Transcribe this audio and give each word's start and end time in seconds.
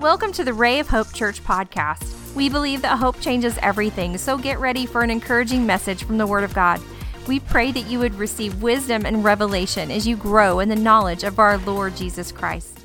Welcome 0.00 0.30
to 0.34 0.44
the 0.44 0.54
Ray 0.54 0.78
of 0.78 0.86
Hope 0.86 1.12
Church 1.12 1.42
podcast. 1.42 2.32
We 2.36 2.48
believe 2.48 2.82
that 2.82 2.98
hope 2.98 3.18
changes 3.20 3.58
everything, 3.60 4.16
so 4.16 4.38
get 4.38 4.60
ready 4.60 4.86
for 4.86 5.02
an 5.02 5.10
encouraging 5.10 5.66
message 5.66 6.04
from 6.04 6.18
the 6.18 6.26
Word 6.26 6.44
of 6.44 6.54
God. 6.54 6.80
We 7.26 7.40
pray 7.40 7.72
that 7.72 7.80
you 7.88 7.98
would 7.98 8.14
receive 8.14 8.62
wisdom 8.62 9.04
and 9.04 9.24
revelation 9.24 9.90
as 9.90 10.06
you 10.06 10.14
grow 10.14 10.60
in 10.60 10.68
the 10.68 10.76
knowledge 10.76 11.24
of 11.24 11.40
our 11.40 11.58
Lord 11.58 11.96
Jesus 11.96 12.30
Christ. 12.30 12.78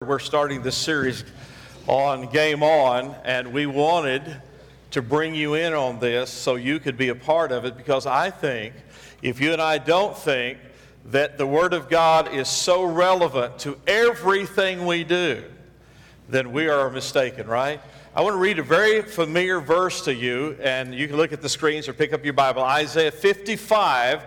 We're 0.00 0.20
starting 0.20 0.62
this 0.62 0.76
series 0.76 1.24
on 1.88 2.30
Game 2.30 2.62
On, 2.62 3.16
and 3.24 3.52
we 3.52 3.66
wanted 3.66 4.40
to 4.92 5.02
bring 5.02 5.34
you 5.34 5.54
in 5.54 5.72
on 5.72 5.98
this 5.98 6.30
so 6.30 6.54
you 6.54 6.78
could 6.78 6.96
be 6.96 7.08
a 7.08 7.16
part 7.16 7.50
of 7.50 7.64
it 7.64 7.76
because 7.76 8.06
I 8.06 8.30
think 8.30 8.72
if 9.20 9.40
you 9.40 9.52
and 9.52 9.60
I 9.60 9.78
don't 9.78 10.16
think 10.16 10.58
that 11.06 11.38
the 11.38 11.46
Word 11.46 11.72
of 11.72 11.88
God 11.88 12.32
is 12.32 12.48
so 12.48 12.84
relevant 12.84 13.58
to 13.60 13.78
everything 13.86 14.86
we 14.86 15.04
do, 15.04 15.42
then 16.28 16.52
we 16.52 16.68
are 16.68 16.90
mistaken, 16.90 17.46
right? 17.46 17.80
I 18.14 18.22
want 18.22 18.34
to 18.34 18.38
read 18.38 18.58
a 18.58 18.62
very 18.62 19.02
familiar 19.02 19.60
verse 19.60 20.04
to 20.04 20.14
you, 20.14 20.56
and 20.62 20.94
you 20.94 21.08
can 21.08 21.16
look 21.16 21.32
at 21.32 21.42
the 21.42 21.48
screens 21.48 21.88
or 21.88 21.92
pick 21.92 22.12
up 22.12 22.24
your 22.24 22.34
Bible. 22.34 22.62
Isaiah 22.62 23.10
55, 23.10 24.22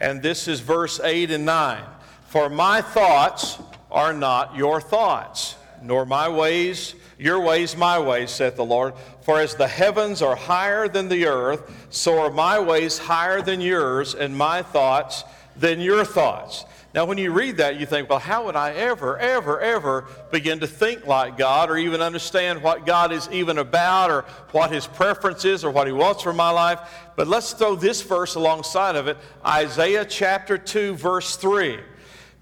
and 0.00 0.22
this 0.22 0.48
is 0.48 0.60
verse 0.60 1.00
8 1.00 1.30
and 1.30 1.44
9. 1.44 1.82
For 2.26 2.48
my 2.48 2.82
thoughts 2.82 3.58
are 3.90 4.12
not 4.12 4.56
your 4.56 4.80
thoughts, 4.80 5.56
nor 5.82 6.04
my 6.04 6.28
ways 6.28 6.94
your 7.18 7.40
ways 7.40 7.76
my 7.76 7.98
ways, 7.98 8.30
saith 8.30 8.56
the 8.56 8.64
Lord. 8.64 8.94
For 9.22 9.40
as 9.40 9.56
the 9.56 9.66
heavens 9.66 10.22
are 10.22 10.36
higher 10.36 10.88
than 10.88 11.08
the 11.08 11.26
earth, 11.26 11.88
so 11.90 12.20
are 12.20 12.30
my 12.30 12.60
ways 12.60 12.96
higher 12.98 13.42
than 13.42 13.60
yours, 13.60 14.14
and 14.14 14.36
my 14.36 14.62
thoughts 14.62 15.24
than 15.58 15.80
your 15.80 16.04
thoughts. 16.04 16.64
Now, 16.94 17.04
when 17.04 17.18
you 17.18 17.32
read 17.32 17.58
that, 17.58 17.78
you 17.78 17.84
think, 17.84 18.08
well, 18.08 18.18
how 18.18 18.46
would 18.46 18.56
I 18.56 18.72
ever, 18.72 19.18
ever, 19.18 19.60
ever 19.60 20.06
begin 20.30 20.60
to 20.60 20.66
think 20.66 21.06
like 21.06 21.36
God 21.36 21.70
or 21.70 21.76
even 21.76 22.00
understand 22.00 22.62
what 22.62 22.86
God 22.86 23.12
is 23.12 23.28
even 23.30 23.58
about 23.58 24.10
or 24.10 24.22
what 24.52 24.72
His 24.72 24.86
preference 24.86 25.44
is 25.44 25.64
or 25.64 25.70
what 25.70 25.86
He 25.86 25.92
wants 25.92 26.22
for 26.22 26.32
my 26.32 26.50
life? 26.50 26.80
But 27.14 27.28
let's 27.28 27.52
throw 27.52 27.76
this 27.76 28.00
verse 28.00 28.36
alongside 28.36 28.96
of 28.96 29.06
it 29.06 29.18
Isaiah 29.44 30.06
chapter 30.06 30.56
2, 30.56 30.94
verse 30.94 31.36
3. 31.36 31.78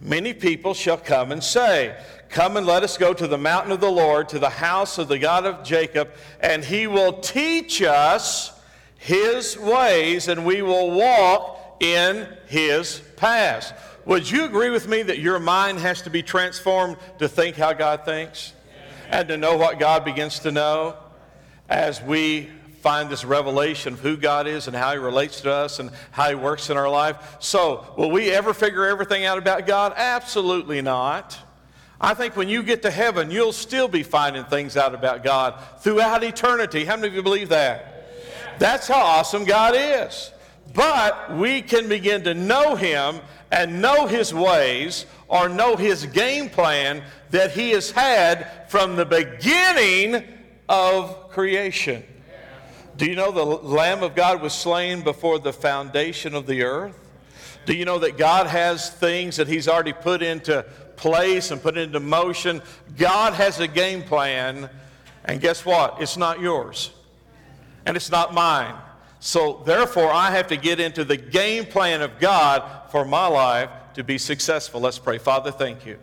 Many 0.00 0.32
people 0.32 0.74
shall 0.74 0.98
come 0.98 1.32
and 1.32 1.42
say, 1.42 1.98
Come 2.28 2.56
and 2.56 2.66
let 2.66 2.82
us 2.84 2.96
go 2.96 3.12
to 3.14 3.26
the 3.26 3.38
mountain 3.38 3.72
of 3.72 3.80
the 3.80 3.90
Lord, 3.90 4.28
to 4.28 4.38
the 4.38 4.50
house 4.50 4.98
of 4.98 5.08
the 5.08 5.18
God 5.18 5.44
of 5.44 5.64
Jacob, 5.64 6.10
and 6.40 6.64
He 6.64 6.86
will 6.86 7.14
teach 7.14 7.82
us 7.82 8.52
His 8.96 9.58
ways, 9.58 10.28
and 10.28 10.46
we 10.46 10.62
will 10.62 10.92
walk 10.92 11.55
in 11.80 12.28
his 12.46 13.02
past. 13.16 13.74
Would 14.04 14.30
you 14.30 14.44
agree 14.44 14.70
with 14.70 14.88
me 14.88 15.02
that 15.02 15.18
your 15.18 15.38
mind 15.38 15.78
has 15.80 16.02
to 16.02 16.10
be 16.10 16.22
transformed 16.22 16.96
to 17.18 17.28
think 17.28 17.56
how 17.56 17.72
God 17.72 18.04
thinks 18.04 18.52
and 19.10 19.26
to 19.28 19.36
know 19.36 19.56
what 19.56 19.78
God 19.78 20.04
begins 20.04 20.40
to 20.40 20.52
know 20.52 20.96
as 21.68 22.00
we 22.02 22.48
find 22.80 23.10
this 23.10 23.24
revelation 23.24 23.94
of 23.94 24.00
who 24.00 24.16
God 24.16 24.46
is 24.46 24.68
and 24.68 24.76
how 24.76 24.92
He 24.92 24.98
relates 24.98 25.40
to 25.40 25.52
us 25.52 25.80
and 25.80 25.90
how 26.12 26.28
He 26.28 26.36
works 26.36 26.70
in 26.70 26.76
our 26.76 26.88
life? 26.88 27.36
So, 27.40 27.84
will 27.98 28.10
we 28.10 28.30
ever 28.30 28.54
figure 28.54 28.86
everything 28.86 29.24
out 29.24 29.38
about 29.38 29.66
God? 29.66 29.92
Absolutely 29.96 30.80
not. 30.82 31.36
I 32.00 32.14
think 32.14 32.36
when 32.36 32.48
you 32.48 32.62
get 32.62 32.82
to 32.82 32.90
heaven, 32.90 33.30
you'll 33.30 33.52
still 33.52 33.88
be 33.88 34.02
finding 34.04 34.44
things 34.44 34.76
out 34.76 34.94
about 34.94 35.24
God 35.24 35.60
throughout 35.80 36.22
eternity. 36.22 36.84
How 36.84 36.94
many 36.96 37.08
of 37.08 37.14
you 37.14 37.22
believe 37.22 37.48
that? 37.48 38.58
That's 38.58 38.86
how 38.86 39.00
awesome 39.00 39.44
God 39.44 39.74
is. 39.76 40.30
But 40.74 41.36
we 41.36 41.62
can 41.62 41.88
begin 41.88 42.24
to 42.24 42.34
know 42.34 42.74
Him 42.74 43.20
and 43.50 43.80
know 43.80 44.06
His 44.06 44.34
ways 44.34 45.06
or 45.28 45.48
know 45.48 45.76
His 45.76 46.06
game 46.06 46.48
plan 46.48 47.02
that 47.30 47.52
He 47.52 47.70
has 47.70 47.90
had 47.90 48.68
from 48.68 48.96
the 48.96 49.06
beginning 49.06 50.22
of 50.68 51.30
creation. 51.30 52.02
Do 52.96 53.06
you 53.06 53.14
know 53.14 53.30
the 53.30 53.44
Lamb 53.44 54.02
of 54.02 54.14
God 54.14 54.40
was 54.40 54.54
slain 54.54 55.02
before 55.02 55.38
the 55.38 55.52
foundation 55.52 56.34
of 56.34 56.46
the 56.46 56.62
earth? 56.62 56.98
Do 57.66 57.74
you 57.74 57.84
know 57.84 57.98
that 57.98 58.16
God 58.16 58.46
has 58.46 58.90
things 58.90 59.36
that 59.36 59.48
He's 59.48 59.68
already 59.68 59.92
put 59.92 60.22
into 60.22 60.64
place 60.96 61.50
and 61.50 61.60
put 61.60 61.76
into 61.76 62.00
motion? 62.00 62.62
God 62.96 63.34
has 63.34 63.60
a 63.60 63.68
game 63.68 64.02
plan, 64.02 64.70
and 65.24 65.40
guess 65.40 65.66
what? 65.66 66.00
It's 66.00 66.16
not 66.16 66.40
yours, 66.40 66.90
and 67.84 67.96
it's 67.96 68.10
not 68.10 68.32
mine. 68.32 68.74
So, 69.18 69.62
therefore, 69.64 70.12
I 70.12 70.30
have 70.30 70.48
to 70.48 70.56
get 70.56 70.78
into 70.78 71.04
the 71.04 71.16
game 71.16 71.64
plan 71.64 72.02
of 72.02 72.18
God 72.18 72.90
for 72.90 73.04
my 73.04 73.26
life 73.26 73.70
to 73.94 74.04
be 74.04 74.18
successful. 74.18 74.80
Let's 74.80 74.98
pray. 74.98 75.18
Father, 75.18 75.50
thank 75.50 75.86
you 75.86 75.98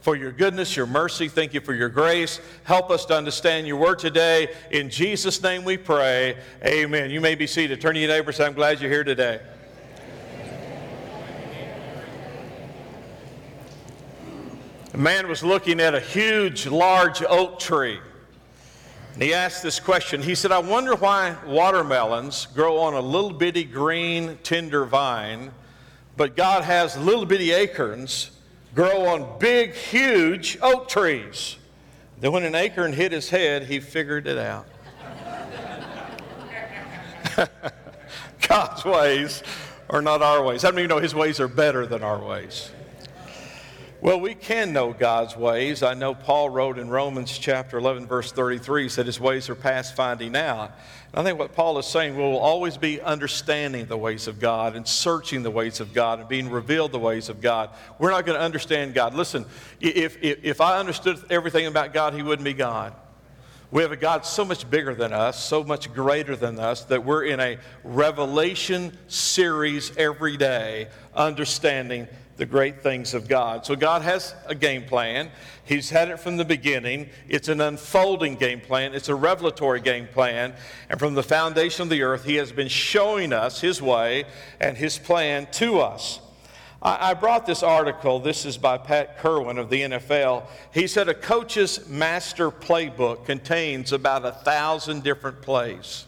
for 0.00 0.14
your 0.14 0.30
goodness, 0.30 0.76
your 0.76 0.86
mercy. 0.86 1.28
Thank 1.28 1.52
you 1.52 1.60
for 1.60 1.74
your 1.74 1.88
grace. 1.88 2.40
Help 2.62 2.90
us 2.90 3.04
to 3.06 3.16
understand 3.16 3.66
your 3.66 3.76
word 3.76 3.98
today. 3.98 4.54
In 4.70 4.88
Jesus' 4.88 5.42
name 5.42 5.64
we 5.64 5.76
pray. 5.76 6.36
Amen. 6.64 7.10
You 7.10 7.20
may 7.20 7.34
be 7.34 7.48
seated. 7.48 7.80
Turn 7.80 7.94
to 7.94 8.00
your 8.00 8.08
neighbor 8.08 8.30
say, 8.30 8.46
I'm 8.46 8.52
glad 8.52 8.80
you're 8.80 8.90
here 8.90 9.02
today. 9.04 9.40
A 14.94 14.98
man 14.98 15.28
was 15.28 15.42
looking 15.42 15.80
at 15.80 15.94
a 15.94 16.00
huge, 16.00 16.66
large 16.66 17.22
oak 17.22 17.58
tree. 17.58 17.98
And 19.16 19.22
he 19.22 19.32
asked 19.32 19.62
this 19.62 19.80
question. 19.80 20.20
He 20.20 20.34
said, 20.34 20.52
I 20.52 20.58
wonder 20.58 20.94
why 20.94 21.34
watermelons 21.46 22.48
grow 22.54 22.76
on 22.76 22.92
a 22.92 23.00
little 23.00 23.32
bitty 23.32 23.64
green, 23.64 24.38
tender 24.42 24.84
vine, 24.84 25.52
but 26.18 26.36
God 26.36 26.64
has 26.64 26.98
little 26.98 27.24
bitty 27.24 27.50
acorns 27.50 28.30
grow 28.74 29.06
on 29.06 29.38
big, 29.38 29.72
huge 29.72 30.58
oak 30.60 30.86
trees. 30.86 31.56
Then, 32.20 32.32
when 32.32 32.44
an 32.44 32.54
acorn 32.54 32.92
hit 32.92 33.10
his 33.10 33.30
head, 33.30 33.62
he 33.64 33.80
figured 33.80 34.26
it 34.26 34.36
out. 34.36 34.66
God's 38.46 38.84
ways 38.84 39.42
are 39.88 40.02
not 40.02 40.20
our 40.20 40.44
ways. 40.44 40.62
Many 40.62 40.76
of 40.76 40.82
you 40.82 40.88
know 40.88 40.98
his 40.98 41.14
ways 41.14 41.40
are 41.40 41.48
better 41.48 41.86
than 41.86 42.02
our 42.02 42.22
ways? 42.22 42.70
Well, 44.02 44.20
we 44.20 44.34
can 44.34 44.74
know 44.74 44.92
God's 44.92 45.36
ways. 45.36 45.82
I 45.82 45.94
know 45.94 46.14
Paul 46.14 46.50
wrote 46.50 46.78
in 46.78 46.90
Romans 46.90 47.38
chapter 47.38 47.78
11, 47.78 48.06
verse 48.06 48.30
33, 48.30 48.82
he 48.82 48.88
said 48.90 49.06
his 49.06 49.18
ways 49.18 49.48
are 49.48 49.54
past 49.54 49.96
finding 49.96 50.36
out. 50.36 50.72
And 51.12 51.20
I 51.20 51.24
think 51.24 51.38
what 51.38 51.54
Paul 51.54 51.78
is 51.78 51.86
saying, 51.86 52.14
we 52.14 52.22
will 52.22 52.36
always 52.36 52.76
be 52.76 53.00
understanding 53.00 53.86
the 53.86 53.96
ways 53.96 54.28
of 54.28 54.38
God 54.38 54.76
and 54.76 54.86
searching 54.86 55.42
the 55.42 55.50
ways 55.50 55.80
of 55.80 55.94
God 55.94 56.20
and 56.20 56.28
being 56.28 56.50
revealed 56.50 56.92
the 56.92 56.98
ways 56.98 57.30
of 57.30 57.40
God. 57.40 57.70
We're 57.98 58.10
not 58.10 58.26
going 58.26 58.38
to 58.38 58.44
understand 58.44 58.92
God. 58.92 59.14
Listen, 59.14 59.46
if, 59.80 60.22
if, 60.22 60.44
if 60.44 60.60
I 60.60 60.78
understood 60.78 61.24
everything 61.30 61.64
about 61.66 61.94
God, 61.94 62.12
he 62.12 62.22
wouldn't 62.22 62.44
be 62.44 62.52
God. 62.52 62.92
We 63.70 63.82
have 63.82 63.92
a 63.92 63.96
God 63.96 64.26
so 64.26 64.44
much 64.44 64.68
bigger 64.68 64.94
than 64.94 65.14
us, 65.14 65.42
so 65.42 65.64
much 65.64 65.92
greater 65.92 66.36
than 66.36 66.58
us, 66.58 66.84
that 66.84 67.04
we're 67.04 67.24
in 67.24 67.40
a 67.40 67.58
revelation 67.82 68.96
series 69.08 69.96
every 69.96 70.36
day, 70.36 70.88
understanding 71.14 72.08
the 72.36 72.46
great 72.46 72.82
things 72.82 73.14
of 73.14 73.28
God. 73.28 73.64
So 73.64 73.76
God 73.76 74.02
has 74.02 74.34
a 74.46 74.54
game 74.54 74.84
plan. 74.84 75.30
He's 75.64 75.90
had 75.90 76.08
it 76.08 76.20
from 76.20 76.36
the 76.36 76.44
beginning. 76.44 77.08
It's 77.28 77.48
an 77.48 77.60
unfolding 77.60 78.36
game 78.36 78.60
plan, 78.60 78.94
it's 78.94 79.08
a 79.08 79.14
revelatory 79.14 79.80
game 79.80 80.06
plan. 80.06 80.54
And 80.88 80.98
from 80.98 81.14
the 81.14 81.22
foundation 81.22 81.82
of 81.82 81.88
the 81.88 82.02
earth, 82.02 82.24
He 82.24 82.36
has 82.36 82.52
been 82.52 82.68
showing 82.68 83.32
us 83.32 83.60
His 83.60 83.80
way 83.80 84.24
and 84.60 84.76
His 84.76 84.98
plan 84.98 85.48
to 85.52 85.80
us. 85.80 86.20
I, 86.82 87.14
brought 87.14 87.46
this 87.46 87.64
article. 87.64 88.20
This 88.20 88.44
is 88.44 88.58
by 88.58 88.78
Pat 88.78 89.18
Kirwan 89.18 89.58
of 89.58 89.70
the 89.70 89.80
NFL. 89.80 90.46
He 90.72 90.86
said 90.86 91.08
a 91.08 91.14
coach's 91.14 91.88
master 91.88 92.50
playbook 92.50 93.24
contains 93.24 93.92
about 93.92 94.24
a 94.24 94.30
thousand 94.30 95.02
different 95.02 95.42
plays 95.42 96.06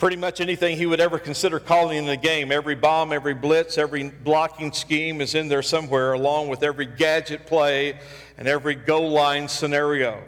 pretty 0.00 0.16
much 0.16 0.40
anything 0.40 0.78
he 0.78 0.86
would 0.86 0.98
ever 0.98 1.18
consider 1.18 1.60
calling 1.60 1.98
in 1.98 2.08
a 2.08 2.16
game. 2.16 2.50
Every 2.50 2.74
bomb, 2.74 3.12
every 3.12 3.34
blitz, 3.34 3.76
every 3.76 4.08
blocking 4.08 4.72
scheme 4.72 5.20
is 5.20 5.34
in 5.34 5.48
there 5.48 5.60
somewhere, 5.60 6.14
along 6.14 6.48
with 6.48 6.62
every 6.62 6.86
gadget 6.86 7.44
play 7.44 8.00
and 8.38 8.48
every 8.48 8.74
goal 8.74 9.10
line 9.10 9.46
scenario. 9.46 10.24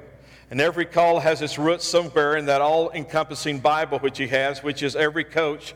And 0.51 0.61
every 0.61 0.85
call 0.85 1.21
has 1.21 1.41
its 1.41 1.59
roots 1.59 1.89
somewhere 1.89 2.37
in 2.37 2.45
that 2.45 2.61
all 2.61 2.91
encompassing 2.91 3.61
Bible 3.61 3.99
which 4.01 4.19
he 4.19 4.27
has, 4.27 4.63
which 4.63 4.83
is 4.83 4.95
every 4.95 5.25
coach 5.25 5.75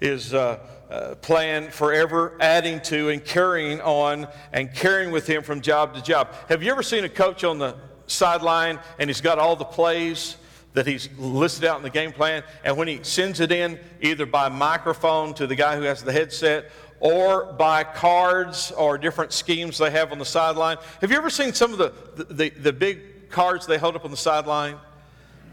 is 0.00 0.32
uh, 0.32 0.60
uh, 0.88 1.14
plan 1.16 1.70
forever 1.70 2.38
adding 2.40 2.80
to 2.84 3.10
and 3.10 3.22
carrying 3.22 3.78
on 3.82 4.26
and 4.54 4.74
carrying 4.74 5.10
with 5.10 5.26
him 5.26 5.42
from 5.42 5.60
job 5.60 5.94
to 5.96 6.02
job. 6.02 6.32
Have 6.48 6.62
you 6.62 6.72
ever 6.72 6.82
seen 6.82 7.04
a 7.04 7.10
coach 7.10 7.44
on 7.44 7.58
the 7.58 7.76
sideline 8.06 8.80
and 8.98 9.10
he's 9.10 9.20
got 9.20 9.38
all 9.38 9.54
the 9.54 9.66
plays? 9.66 10.38
That 10.74 10.86
he's 10.86 11.08
listed 11.16 11.64
out 11.64 11.78
in 11.78 11.82
the 11.82 11.90
game 11.90 12.12
plan. 12.12 12.42
And 12.64 12.76
when 12.76 12.88
he 12.88 13.00
sends 13.02 13.40
it 13.40 13.50
in, 13.50 13.78
either 14.00 14.26
by 14.26 14.48
microphone 14.48 15.32
to 15.34 15.46
the 15.46 15.54
guy 15.54 15.76
who 15.76 15.82
has 15.82 16.02
the 16.02 16.12
headset 16.12 16.70
or 17.00 17.52
by 17.52 17.84
cards 17.84 18.72
or 18.72 18.98
different 18.98 19.32
schemes 19.32 19.78
they 19.78 19.90
have 19.90 20.12
on 20.12 20.18
the 20.18 20.24
sideline. 20.24 20.76
Have 21.00 21.10
you 21.10 21.16
ever 21.16 21.30
seen 21.30 21.52
some 21.52 21.72
of 21.72 21.78
the, 21.78 22.24
the, 22.24 22.50
the, 22.50 22.72
big 22.72 23.30
cards 23.30 23.66
they 23.66 23.78
hold 23.78 23.94
up 23.94 24.04
on 24.04 24.10
the 24.10 24.16
sideline? 24.16 24.76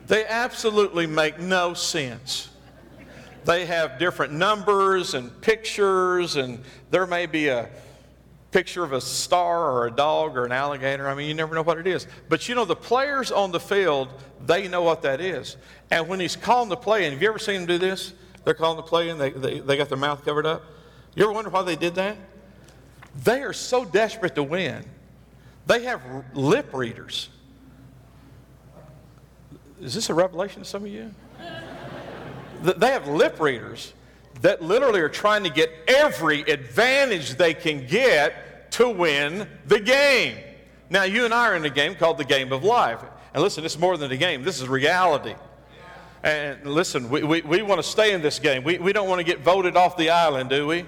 They 0.07 0.25
absolutely 0.25 1.07
make 1.07 1.39
no 1.39 1.73
sense. 1.73 2.49
They 3.45 3.65
have 3.65 3.97
different 3.97 4.33
numbers 4.33 5.13
and 5.13 5.41
pictures, 5.41 6.35
and 6.35 6.63
there 6.89 7.07
may 7.07 7.25
be 7.25 7.47
a 7.47 7.69
picture 8.51 8.83
of 8.83 8.91
a 8.91 9.01
star 9.01 9.71
or 9.71 9.87
a 9.87 9.91
dog 9.91 10.37
or 10.37 10.45
an 10.45 10.51
alligator. 10.51 11.07
I 11.07 11.15
mean, 11.15 11.27
you 11.27 11.33
never 11.33 11.55
know 11.55 11.63
what 11.63 11.77
it 11.77 11.87
is. 11.87 12.05
But 12.29 12.47
you 12.47 12.55
know, 12.55 12.65
the 12.65 12.75
players 12.75 13.31
on 13.31 13.51
the 13.51 13.59
field, 13.59 14.09
they 14.45 14.67
know 14.67 14.83
what 14.83 15.01
that 15.03 15.21
is. 15.21 15.57
And 15.89 16.07
when 16.07 16.19
he's 16.19 16.35
calling 16.35 16.69
the 16.69 16.77
play, 16.77 17.05
and 17.05 17.13
have 17.13 17.21
you 17.21 17.29
ever 17.29 17.39
seen 17.39 17.61
him 17.61 17.65
do 17.65 17.77
this? 17.77 18.13
They're 18.43 18.53
calling 18.53 18.77
the 18.77 18.83
play 18.83 19.09
and 19.09 19.19
they, 19.19 19.29
they, 19.29 19.59
they 19.59 19.77
got 19.77 19.89
their 19.89 19.97
mouth 19.97 20.23
covered 20.25 20.45
up. 20.45 20.63
You 21.15 21.23
ever 21.23 21.33
wonder 21.33 21.49
why 21.49 21.63
they 21.63 21.75
did 21.75 21.95
that? 21.95 22.17
They 23.23 23.41
are 23.41 23.53
so 23.53 23.85
desperate 23.85 24.35
to 24.35 24.43
win. 24.43 24.83
They 25.67 25.83
have 25.83 26.01
lip 26.33 26.73
readers. 26.73 27.29
Is 29.79 29.93
this 29.93 30.09
a 30.09 30.13
revelation 30.13 30.63
to 30.63 30.67
some 30.67 30.83
of 30.83 30.89
you? 30.89 31.13
they 32.61 32.91
have 32.91 33.07
lip 33.07 33.39
readers 33.39 33.93
that 34.41 34.61
literally 34.61 34.99
are 34.99 35.09
trying 35.09 35.43
to 35.43 35.49
get 35.49 35.71
every 35.87 36.41
advantage 36.41 37.35
they 37.35 37.53
can 37.53 37.85
get 37.85 38.71
to 38.71 38.89
win 38.89 39.47
the 39.65 39.79
game. 39.79 40.37
Now, 40.89 41.03
you 41.03 41.25
and 41.25 41.33
I 41.33 41.47
are 41.47 41.55
in 41.55 41.63
a 41.65 41.69
game 41.69 41.95
called 41.95 42.17
the 42.17 42.25
game 42.25 42.51
of 42.51 42.63
life. 42.63 42.99
And 43.33 43.41
listen, 43.41 43.63
it's 43.63 43.79
more 43.79 43.97
than 43.97 44.11
a 44.11 44.17
game, 44.17 44.43
this 44.43 44.61
is 44.61 44.67
reality. 44.67 45.35
And 46.23 46.65
listen, 46.65 47.09
we, 47.09 47.23
we, 47.23 47.41
we 47.41 47.61
want 47.61 47.79
to 47.79 47.87
stay 47.87 48.13
in 48.13 48.21
this 48.21 48.39
game. 48.39 48.63
We, 48.63 48.77
we 48.77 48.93
don't 48.93 49.07
want 49.07 49.19
to 49.19 49.23
get 49.23 49.39
voted 49.39 49.75
off 49.75 49.97
the 49.97 50.11
island, 50.11 50.49
do 50.49 50.67
we? 50.67 50.85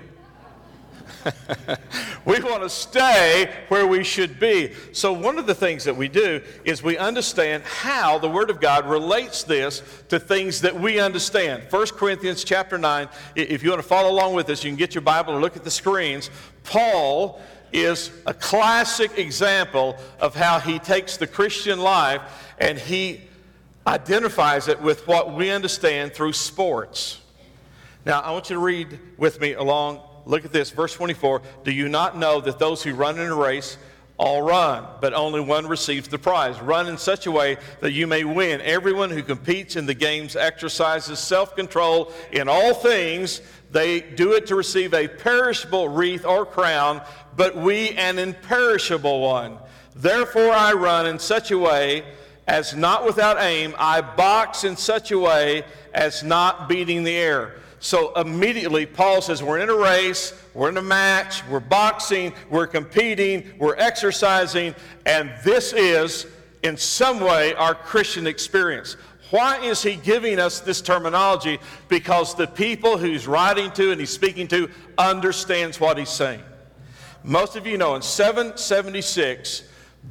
we 2.25 2.39
want 2.41 2.63
to 2.63 2.69
stay 2.69 3.51
where 3.67 3.87
we 3.87 4.03
should 4.03 4.39
be. 4.39 4.73
So, 4.91 5.13
one 5.13 5.37
of 5.37 5.47
the 5.47 5.55
things 5.55 5.83
that 5.85 5.95
we 5.95 6.07
do 6.07 6.41
is 6.65 6.83
we 6.83 6.97
understand 6.97 7.63
how 7.63 8.17
the 8.17 8.29
Word 8.29 8.49
of 8.49 8.59
God 8.59 8.87
relates 8.87 9.43
this 9.43 9.81
to 10.09 10.19
things 10.19 10.61
that 10.61 10.79
we 10.79 10.99
understand. 10.99 11.63
1 11.69 11.87
Corinthians 11.87 12.43
chapter 12.43 12.77
9, 12.77 13.07
if 13.35 13.63
you 13.63 13.69
want 13.69 13.81
to 13.81 13.87
follow 13.87 14.11
along 14.11 14.33
with 14.33 14.49
us, 14.49 14.63
you 14.63 14.69
can 14.69 14.77
get 14.77 14.95
your 14.95 15.01
Bible 15.01 15.33
or 15.33 15.39
look 15.39 15.55
at 15.55 15.63
the 15.63 15.71
screens. 15.71 16.29
Paul 16.63 17.41
is 17.71 18.11
a 18.25 18.33
classic 18.33 19.17
example 19.17 19.97
of 20.19 20.35
how 20.35 20.59
he 20.59 20.79
takes 20.79 21.17
the 21.17 21.27
Christian 21.27 21.79
life 21.79 22.21
and 22.59 22.77
he 22.77 23.21
identifies 23.85 24.67
it 24.67 24.79
with 24.81 25.07
what 25.07 25.33
we 25.33 25.49
understand 25.49 26.13
through 26.13 26.33
sports. 26.33 27.19
Now, 28.05 28.21
I 28.21 28.31
want 28.31 28.49
you 28.49 28.55
to 28.55 28.61
read 28.61 28.99
with 29.17 29.41
me 29.41 29.53
along 29.53 30.01
Look 30.25 30.45
at 30.45 30.51
this, 30.51 30.71
verse 30.71 30.93
24. 30.93 31.41
Do 31.63 31.71
you 31.71 31.89
not 31.89 32.17
know 32.17 32.39
that 32.41 32.59
those 32.59 32.83
who 32.83 32.93
run 32.93 33.19
in 33.19 33.27
a 33.27 33.35
race 33.35 33.77
all 34.17 34.41
run, 34.41 34.85
but 35.01 35.13
only 35.13 35.41
one 35.41 35.67
receives 35.67 36.07
the 36.07 36.17
prize? 36.17 36.59
Run 36.61 36.87
in 36.87 36.97
such 36.97 37.25
a 37.25 37.31
way 37.31 37.57
that 37.81 37.91
you 37.91 38.07
may 38.07 38.23
win. 38.23 38.61
Everyone 38.61 39.09
who 39.09 39.23
competes 39.23 39.75
in 39.75 39.85
the 39.85 39.93
games 39.93 40.35
exercises 40.35 41.19
self 41.19 41.55
control 41.55 42.11
in 42.31 42.47
all 42.47 42.73
things. 42.73 43.41
They 43.71 44.01
do 44.01 44.33
it 44.33 44.47
to 44.47 44.55
receive 44.55 44.93
a 44.93 45.07
perishable 45.07 45.89
wreath 45.89 46.25
or 46.25 46.45
crown, 46.45 47.01
but 47.35 47.55
we 47.55 47.89
an 47.91 48.19
imperishable 48.19 49.21
one. 49.21 49.57
Therefore, 49.95 50.51
I 50.51 50.73
run 50.73 51.05
in 51.07 51.19
such 51.19 51.51
a 51.51 51.57
way 51.57 52.03
as 52.47 52.75
not 52.75 53.05
without 53.05 53.37
aim. 53.39 53.75
I 53.77 54.01
box 54.01 54.63
in 54.63 54.77
such 54.77 55.11
a 55.11 55.19
way 55.19 55.63
as 55.93 56.23
not 56.23 56.67
beating 56.69 57.03
the 57.03 57.15
air. 57.15 57.55
So 57.83 58.13
immediately, 58.13 58.85
Paul 58.85 59.21
says, 59.21 59.43
We're 59.43 59.59
in 59.59 59.69
a 59.69 59.75
race, 59.75 60.33
we're 60.53 60.69
in 60.69 60.77
a 60.77 60.81
match, 60.81 61.45
we're 61.49 61.59
boxing, 61.59 62.31
we're 62.49 62.65
competing, 62.65 63.51
we're 63.57 63.75
exercising, 63.75 64.73
and 65.05 65.33
this 65.43 65.73
is, 65.73 66.25
in 66.63 66.77
some 66.77 67.19
way, 67.19 67.53
our 67.55 67.75
Christian 67.75 68.25
experience. 68.25 68.95
Why 69.31 69.59
is 69.59 69.83
he 69.83 69.97
giving 69.97 70.39
us 70.39 70.61
this 70.61 70.79
terminology? 70.79 71.59
Because 71.89 72.35
the 72.35 72.47
people 72.47 72.95
he's 72.97 73.27
writing 73.27 73.69
to 73.71 73.91
and 73.91 73.99
he's 73.99 74.11
speaking 74.11 74.47
to 74.47 74.69
understands 74.97 75.77
what 75.77 75.97
he's 75.97 76.07
saying. 76.07 76.41
Most 77.21 77.57
of 77.57 77.67
you 77.67 77.77
know 77.77 77.95
in 77.95 78.01
776 78.01 79.63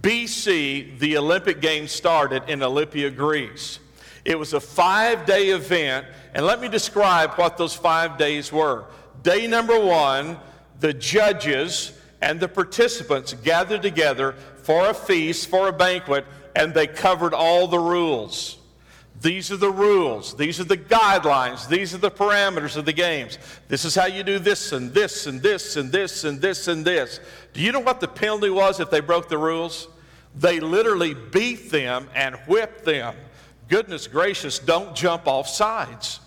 BC, 0.03 0.99
the 0.99 1.17
Olympic 1.17 1.63
Games 1.63 1.91
started 1.91 2.43
in 2.49 2.63
Olympia, 2.63 3.11
Greece. 3.11 3.79
It 4.27 4.39
was 4.39 4.53
a 4.53 4.61
five 4.61 5.25
day 5.25 5.49
event 5.49 6.07
and 6.35 6.47
let 6.47 6.61
me 6.61 6.69
describe 6.69 7.33
what 7.35 7.57
those 7.57 7.75
five 7.75 8.19
days 8.19 8.53
were. 8.53 8.85
Day 9.23 9.47
number 9.47 9.79
one, 9.79 10.39
the 10.81 10.93
judges 10.93 11.93
and 12.21 12.41
the 12.41 12.49
participants 12.49 13.35
gathered 13.35 13.83
together 13.83 14.35
for 14.63 14.89
a 14.91 14.95
feast, 14.95 15.49
for 15.49 15.69
a 15.69 15.73
banquet, 15.73 16.25
and 16.55 16.73
they 16.73 16.87
covered 16.87 17.35
all 17.35 17.67
the 17.67 17.79
rules. 17.79 18.59
These 19.21 19.53
are 19.53 19.57
the 19.57 19.71
rules. 19.71 20.37
These 20.37 20.59
are 20.59 20.65
the 20.65 20.77
guidelines. 20.77 21.69
These 21.69 21.95
are 21.95 21.99
the 21.99 22.11
parameters 22.11 22.77
of 22.77 22.85
the 22.85 22.93
games. 22.93 23.39
This 23.69 23.85
is 23.85 23.95
how 23.95 24.07
you 24.07 24.25
do 24.25 24.41
this 24.41 24.73
and 24.73 24.93
this 24.93 25.27
and 25.27 25.41
this 25.41 25.77
and 25.77 25.93
this 25.93 26.25
and 26.25 26.41
this 26.41 26.67
and 26.67 26.85
this. 26.85 27.21
Do 27.53 27.61
you 27.61 27.71
know 27.71 27.81
what 27.81 28.01
the 28.01 28.09
penalty 28.09 28.51
was 28.51 28.81
if 28.81 28.91
they 28.91 29.01
broke 29.01 29.29
the 29.29 29.39
rules? 29.39 29.87
They 30.35 30.59
literally 30.59 31.15
beat 31.15 31.71
them 31.71 32.09
and 32.15 32.35
whipped 32.49 32.85
them. 32.85 33.15
Goodness 33.73 34.07
gracious, 34.07 34.59
don't 34.59 34.95
jump 34.95 35.27
off 35.27 35.49
sides. 35.49 36.21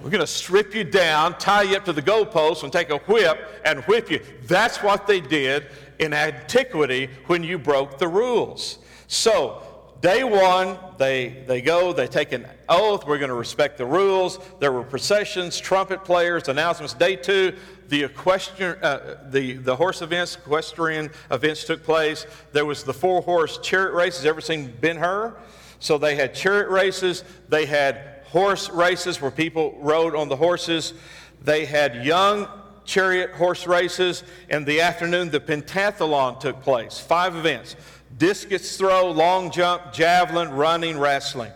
We're 0.00 0.10
going 0.10 0.20
to 0.20 0.26
strip 0.28 0.72
you 0.72 0.84
down, 0.84 1.36
tie 1.36 1.62
you 1.62 1.76
up 1.76 1.84
to 1.86 1.92
the 1.92 2.00
goalpost, 2.00 2.62
and 2.62 2.72
take 2.72 2.90
a 2.90 2.98
whip 2.98 3.40
and 3.64 3.80
whip 3.86 4.08
you. 4.08 4.20
That's 4.44 4.84
what 4.84 5.08
they 5.08 5.20
did 5.20 5.66
in 5.98 6.12
antiquity 6.12 7.10
when 7.26 7.42
you 7.42 7.58
broke 7.58 7.98
the 7.98 8.06
rules. 8.06 8.78
So, 9.08 9.64
day 10.00 10.22
one, 10.22 10.78
they, 10.96 11.42
they 11.48 11.60
go, 11.60 11.92
they 11.92 12.06
take 12.06 12.30
an 12.30 12.46
oath, 12.68 13.04
we're 13.04 13.18
going 13.18 13.30
to 13.30 13.34
respect 13.34 13.76
the 13.76 13.84
rules. 13.84 14.38
There 14.60 14.70
were 14.70 14.84
processions, 14.84 15.58
trumpet 15.58 16.04
players, 16.04 16.46
announcements. 16.46 16.94
Day 16.94 17.16
two, 17.16 17.56
the, 17.88 18.04
equestrian, 18.04 18.78
uh, 18.80 19.24
the, 19.28 19.54
the 19.54 19.74
horse 19.74 20.02
events, 20.02 20.36
equestrian 20.36 21.10
events 21.32 21.64
took 21.64 21.82
place. 21.82 22.26
There 22.52 22.64
was 22.64 22.84
the 22.84 22.94
four 22.94 23.22
horse 23.22 23.58
chariot 23.58 23.92
races. 23.92 24.24
Ever 24.24 24.40
seen 24.40 24.72
Ben 24.80 24.96
Hur? 24.96 25.34
So 25.80 25.98
they 25.98 26.14
had 26.14 26.34
chariot 26.34 26.68
races, 26.68 27.24
they 27.48 27.66
had 27.66 28.10
horse 28.30 28.70
races 28.70 29.20
where 29.20 29.30
people 29.30 29.76
rode 29.80 30.14
on 30.14 30.28
the 30.28 30.36
horses. 30.36 30.94
They 31.42 31.64
had 31.64 32.04
young 32.04 32.48
chariot 32.84 33.32
horse 33.32 33.66
races. 33.66 34.22
In 34.48 34.64
the 34.64 34.80
afternoon, 34.80 35.30
the 35.30 35.40
pentathlon 35.40 36.38
took 36.40 36.62
place. 36.62 36.98
Five 36.98 37.34
events 37.36 37.76
discus 38.18 38.76
throw, 38.76 39.10
long 39.10 39.50
jump, 39.50 39.92
javelin, 39.92 40.50
running, 40.50 40.98
wrestling. 40.98 41.52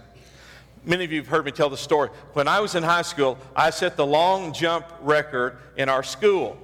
Many 0.85 1.05
of 1.05 1.12
you 1.12 1.20
have 1.20 1.29
heard 1.29 1.44
me 1.44 1.53
tell 1.53 1.70
the 1.70 1.77
story. 1.77 2.11
When 2.32 2.49
I 2.49 2.61
was 2.61 2.75
in 2.75 2.82
high 2.82 3.03
school, 3.03 3.38
I 3.56 3.70
set 3.70 3.97
the 3.97 4.06
long 4.06 4.53
jump 4.53 4.87
record 5.00 5.59
in 5.77 5.88
our 5.88 6.03
school. 6.03 6.56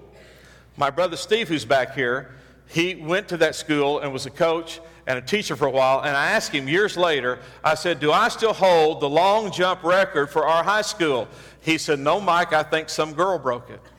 My 0.76 0.90
brother 0.90 1.16
Steve, 1.16 1.48
who's 1.48 1.64
back 1.64 1.94
here, 1.94 2.34
he 2.68 2.94
went 2.94 3.28
to 3.28 3.36
that 3.38 3.54
school 3.54 3.98
and 4.00 4.12
was 4.12 4.26
a 4.26 4.30
coach 4.30 4.80
and 5.06 5.18
a 5.18 5.22
teacher 5.22 5.56
for 5.56 5.66
a 5.66 5.70
while, 5.70 6.00
and 6.00 6.16
I 6.16 6.30
asked 6.30 6.52
him 6.52 6.68
years 6.68 6.96
later, 6.96 7.38
I 7.64 7.74
said, 7.74 8.00
Do 8.00 8.12
I 8.12 8.28
still 8.28 8.52
hold 8.52 9.00
the 9.00 9.08
long 9.08 9.50
jump 9.52 9.82
record 9.82 10.28
for 10.28 10.46
our 10.46 10.62
high 10.62 10.82
school? 10.82 11.28
He 11.60 11.78
said, 11.78 11.98
No, 11.98 12.20
Mike, 12.20 12.52
I 12.52 12.62
think 12.62 12.88
some 12.88 13.14
girl 13.14 13.38
broke 13.38 13.70
it. 13.70 13.80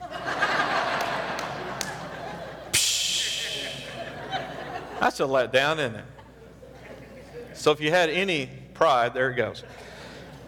That's 5.00 5.18
a 5.18 5.24
letdown, 5.24 5.78
isn't 5.78 5.96
it? 5.96 6.04
So 7.54 7.72
if 7.72 7.80
you 7.80 7.90
had 7.90 8.08
any 8.08 8.48
pride, 8.74 9.14
there 9.14 9.30
it 9.30 9.36
goes. 9.36 9.64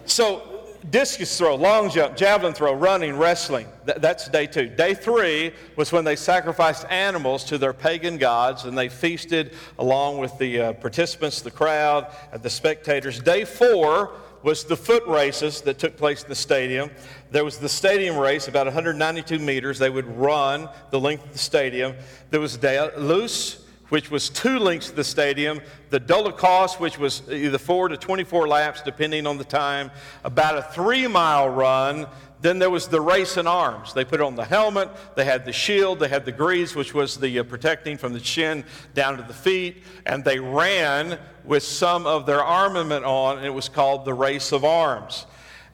So 0.05 0.54
discus 0.89 1.37
throw, 1.37 1.55
long 1.55 1.89
jump, 1.89 2.15
javelin 2.15 2.53
throw, 2.53 2.73
running, 2.73 3.17
wrestling. 3.17 3.67
Th- 3.85 3.97
that's 3.99 4.29
day 4.29 4.47
two. 4.47 4.67
Day 4.67 4.93
three 4.93 5.53
was 5.75 5.91
when 5.91 6.03
they 6.03 6.15
sacrificed 6.15 6.85
animals 6.89 7.43
to 7.45 7.57
their 7.57 7.73
pagan 7.73 8.17
gods 8.17 8.65
and 8.65 8.77
they 8.77 8.89
feasted 8.89 9.53
along 9.79 10.19
with 10.19 10.37
the 10.37 10.59
uh, 10.59 10.73
participants, 10.73 11.41
the 11.41 11.51
crowd, 11.51 12.07
and 12.31 12.41
the 12.43 12.49
spectators. 12.49 13.19
Day 13.19 13.45
four 13.45 14.11
was 14.43 14.63
the 14.63 14.77
foot 14.77 15.05
races 15.07 15.61
that 15.61 15.79
took 15.79 15.97
place 15.97 16.21
in 16.21 16.29
the 16.29 16.35
stadium. 16.35 16.91
There 17.31 17.43
was 17.43 17.57
the 17.57 17.67
stadium 17.67 18.15
race, 18.15 18.47
about 18.47 18.67
192 18.67 19.39
meters. 19.39 19.79
They 19.79 19.89
would 19.89 20.05
run 20.05 20.69
the 20.91 20.99
length 20.99 21.25
of 21.25 21.33
the 21.33 21.39
stadium. 21.39 21.95
There 22.29 22.39
was 22.39 22.61
loose 22.95 23.64
which 23.89 24.09
was 24.09 24.29
two 24.29 24.59
links 24.59 24.89
to 24.89 24.95
the 24.95 25.03
stadium, 25.03 25.61
the 25.89 25.99
Dolichos, 25.99 26.79
which 26.79 26.97
was 26.97 27.21
either 27.29 27.57
four 27.57 27.87
to 27.87 27.97
24 27.97 28.47
laps, 28.47 28.81
depending 28.81 29.27
on 29.27 29.37
the 29.37 29.43
time, 29.43 29.91
about 30.23 30.57
a 30.57 30.63
three 30.63 31.07
mile 31.07 31.49
run. 31.49 32.07
Then 32.41 32.59
there 32.59 32.69
was 32.69 32.87
the 32.87 33.01
race 33.01 33.37
in 33.37 33.47
arms. 33.47 33.93
They 33.93 34.05
put 34.05 34.21
on 34.21 34.35
the 34.35 34.45
helmet, 34.45 34.89
they 35.15 35.25
had 35.25 35.45
the 35.45 35.53
shield, 35.53 35.99
they 35.99 36.09
had 36.09 36.25
the 36.25 36.31
greaves, 36.31 36.75
which 36.75 36.93
was 36.93 37.17
the 37.17 37.39
uh, 37.39 37.43
protecting 37.43 37.97
from 37.97 38.13
the 38.13 38.19
chin 38.19 38.63
down 38.93 39.17
to 39.17 39.23
the 39.23 39.33
feet, 39.33 39.83
and 40.05 40.23
they 40.23 40.39
ran 40.39 41.17
with 41.43 41.63
some 41.63 42.05
of 42.05 42.25
their 42.25 42.43
armament 42.43 43.05
on, 43.05 43.37
and 43.37 43.45
it 43.45 43.53
was 43.53 43.69
called 43.69 44.05
the 44.05 44.13
race 44.13 44.51
of 44.51 44.63
arms. 44.63 45.25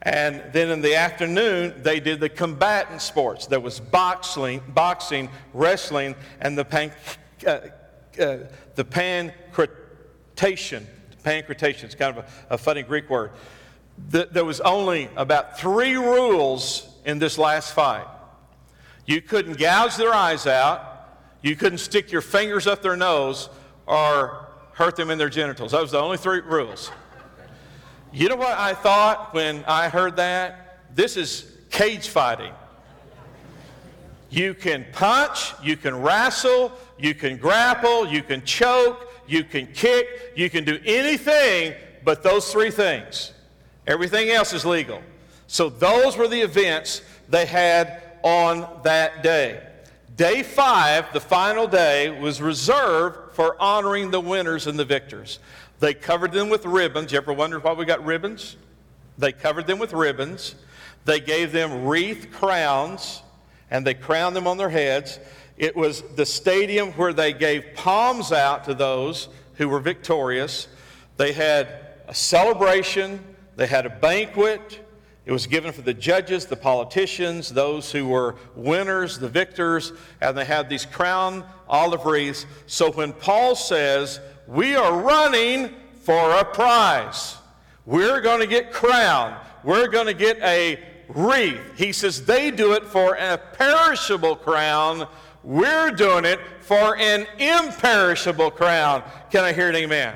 And 0.04 0.42
then 0.52 0.70
in 0.70 0.82
the 0.82 0.96
afternoon, 0.96 1.76
they 1.84 2.00
did 2.00 2.20
the 2.20 2.30
combatant 2.30 3.02
sports. 3.02 3.46
There 3.46 3.60
was 3.60 3.80
boxing, 3.80 4.62
boxing 4.70 5.30
wrestling, 5.54 6.16
and 6.40 6.58
the 6.58 6.66
pan, 6.66 6.92
uh, 7.46 7.60
uh, 8.20 8.38
the 8.76 8.86
pancretation. 8.86 10.88
Pancretation 11.24 11.90
is 11.90 11.96
kind 11.96 12.18
of 12.18 12.26
a, 12.50 12.56
a 12.56 12.58
funny 12.58 12.84
Greek 12.84 13.10
word. 13.10 13.32
The, 14.10 14.28
there 14.32 14.46
was 14.46 14.62
only 14.62 15.10
about 15.16 15.60
three 15.60 15.96
rules 15.96 16.88
in 17.06 17.20
this 17.20 17.38
last 17.38 17.74
fight. 17.74 18.08
You 19.06 19.22
couldn't 19.22 19.58
gouge 19.58 19.98
their 19.98 20.14
eyes 20.14 20.48
out. 20.48 20.88
You 21.42 21.56
couldn't 21.56 21.80
stick 21.80 22.12
your 22.12 22.22
fingers 22.22 22.68
up 22.68 22.82
their 22.82 22.96
nose 22.96 23.50
or 23.86 24.48
hurt 24.74 24.96
them 24.96 25.10
in 25.10 25.18
their 25.18 25.30
genitals. 25.30 25.72
Those 25.72 25.92
were 25.92 26.00
the 26.00 26.04
only 26.04 26.18
three 26.18 26.42
rules. 26.42 26.92
You 28.14 28.30
know 28.30 28.36
what 28.36 28.58
I 28.58 28.74
thought 28.74 29.34
when 29.34 29.64
I 29.66 29.90
heard 29.90 30.18
that? 30.18 30.96
This 30.96 31.18
is 31.18 31.52
cage 31.70 32.10
fighting. 32.10 32.54
You 34.32 34.54
can 34.54 34.86
punch, 34.94 35.54
you 35.62 35.76
can 35.76 36.02
wrestle, 36.02 36.72
you 36.98 37.14
can 37.14 37.36
grapple, 37.36 38.08
you 38.08 38.24
can 38.24 38.44
choke, 38.46 39.12
you 39.28 39.44
can 39.44 39.68
kick, 39.68 40.08
you 40.38 40.50
can 40.50 40.64
do 40.64 40.80
anything 40.86 41.74
but 42.06 42.24
those 42.24 42.50
three 42.50 42.72
things. 42.72 43.34
Everything 43.86 44.30
else 44.30 44.54
is 44.54 44.66
legal. 44.66 45.02
So 45.48 45.68
those 45.68 46.16
were 46.16 46.30
the 46.30 46.40
events 46.40 47.02
they 47.28 47.46
had 47.46 48.04
on 48.24 48.82
that 48.84 49.22
day. 49.22 49.68
Day 50.16 50.44
five, 50.44 51.12
the 51.12 51.20
final 51.20 51.68
day, 51.68 52.18
was 52.22 52.42
reserved 52.42 53.36
for 53.36 53.62
honoring 53.62 54.12
the 54.12 54.22
winners 54.22 54.66
and 54.66 54.80
the 54.80 54.86
victors. 54.86 55.40
They 55.82 55.94
covered 55.94 56.32
them 56.32 56.48
with 56.48 56.66
ribbons. 56.66 57.12
You 57.12 57.18
ever 57.18 57.34
wonder 57.34 57.60
why 57.60 57.74
we 57.74 57.84
got 57.84 58.06
ribbons? 58.06 58.56
They 59.18 59.34
covered 59.34 59.68
them 59.68 59.78
with 59.78 59.92
ribbons. 59.92 60.56
They 61.04 61.20
gave 61.20 61.52
them 61.52 61.86
wreath 61.86 62.30
crowns 62.32 63.24
and 63.72 63.88
they 63.88 63.94
crowned 63.94 64.36
them 64.36 64.46
on 64.46 64.58
their 64.58 64.70
heads. 64.70 65.20
It 65.58 65.76
was 65.76 66.04
the 66.16 66.26
stadium 66.26 66.92
where 66.92 67.14
they 67.14 67.34
gave 67.34 67.74
palms 67.74 68.32
out 68.32 68.66
to 68.66 68.74
those 68.74 69.30
who 69.56 69.70
were 69.70 69.80
victorious. 69.80 70.68
They 71.18 71.32
had 71.32 71.68
a 72.08 72.14
celebration, 72.14 73.24
they 73.56 73.68
had 73.68 73.86
a 73.86 73.90
banquet. 73.90 74.86
It 75.24 75.32
was 75.32 75.46
given 75.46 75.72
for 75.72 75.84
the 75.84 75.94
judges, 75.94 76.48
the 76.48 76.56
politicians, 76.56 77.50
those 77.50 77.92
who 77.92 78.08
were 78.08 78.36
winners, 78.56 79.20
the 79.20 79.30
victors, 79.30 79.94
and 80.20 80.36
they 80.36 80.46
had 80.46 80.68
these 80.68 80.84
crown 80.84 81.46
olive 81.70 82.06
wreaths. 82.06 82.48
So 82.66 82.92
when 82.92 83.14
Paul 83.14 83.56
says, 83.56 84.20
We 84.48 84.76
are 84.76 85.00
running 85.00 85.76
for 86.02 86.32
a 86.32 86.44
prize, 86.44 87.38
we're 87.86 88.20
going 88.20 88.40
to 88.40 88.48
get 88.48 88.74
crowned, 88.74 89.36
we're 89.64 89.88
going 89.90 90.08
to 90.08 90.16
get 90.16 90.40
a 90.42 90.84
wreath. 91.16 91.60
He 91.78 91.92
says 91.92 92.26
they 92.26 92.52
do 92.52 92.74
it 92.74 92.86
for 92.86 93.16
a 93.16 93.38
perishable 93.38 94.36
crown. 94.36 95.08
We're 95.44 95.92
doing 95.92 96.26
it 96.26 96.40
for 96.62 96.98
an 96.98 97.26
imperishable 97.40 98.52
crown. 98.52 99.04
Can 99.32 99.44
I 99.44 99.54
hear 99.54 99.70
an 99.70 99.76
amen? 99.76 100.16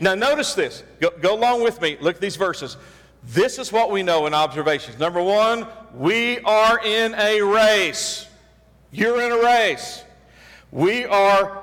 Now, 0.00 0.14
notice 0.14 0.54
this. 0.54 0.82
Go, 1.00 1.10
go 1.20 1.34
along 1.34 1.62
with 1.62 1.80
me. 1.80 1.96
Look 2.00 2.16
at 2.16 2.20
these 2.20 2.36
verses. 2.36 2.76
This 3.24 3.58
is 3.58 3.72
what 3.72 3.90
we 3.90 4.02
know 4.02 4.26
in 4.26 4.34
observations. 4.34 4.98
Number 4.98 5.22
one, 5.22 5.66
we 5.94 6.38
are 6.40 6.78
in 6.84 7.14
a 7.14 7.40
race. 7.40 8.26
You're 8.92 9.20
in 9.20 9.32
a 9.32 9.42
race. 9.42 10.04
We 10.70 11.04
are 11.06 11.62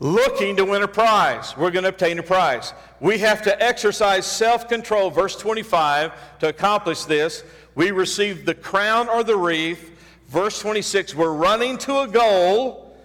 looking 0.00 0.56
to 0.56 0.64
win 0.64 0.82
a 0.82 0.88
prize. 0.88 1.56
We're 1.56 1.70
going 1.70 1.84
to 1.84 1.90
obtain 1.90 2.18
a 2.18 2.22
prize. 2.22 2.72
We 3.00 3.18
have 3.18 3.42
to 3.42 3.62
exercise 3.62 4.26
self 4.26 4.68
control, 4.68 5.10
verse 5.10 5.36
25, 5.36 6.12
to 6.40 6.48
accomplish 6.48 7.04
this. 7.04 7.44
We 7.74 7.90
receive 7.90 8.44
the 8.44 8.54
crown 8.54 9.08
or 9.08 9.24
the 9.24 9.36
wreath. 9.36 9.90
Verse 10.28 10.60
26, 10.60 11.14
we're 11.14 11.32
running 11.32 11.78
to 11.78 12.00
a 12.00 12.08
goal. 12.08 12.96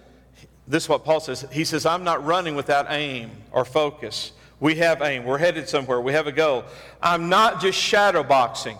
This 0.66 0.84
is 0.84 0.88
what 0.88 1.04
Paul 1.04 1.20
says. 1.20 1.46
He 1.52 1.64
says, 1.64 1.86
I'm 1.86 2.04
not 2.04 2.24
running 2.24 2.56
without 2.56 2.86
aim 2.90 3.30
or 3.52 3.64
focus. 3.64 4.32
We 4.60 4.76
have 4.76 5.02
aim. 5.02 5.24
We're 5.24 5.38
headed 5.38 5.68
somewhere. 5.68 6.00
We 6.00 6.12
have 6.12 6.26
a 6.26 6.32
goal. 6.32 6.64
I'm 7.02 7.28
not 7.28 7.60
just 7.60 7.78
shadow 7.78 8.22
boxing. 8.22 8.76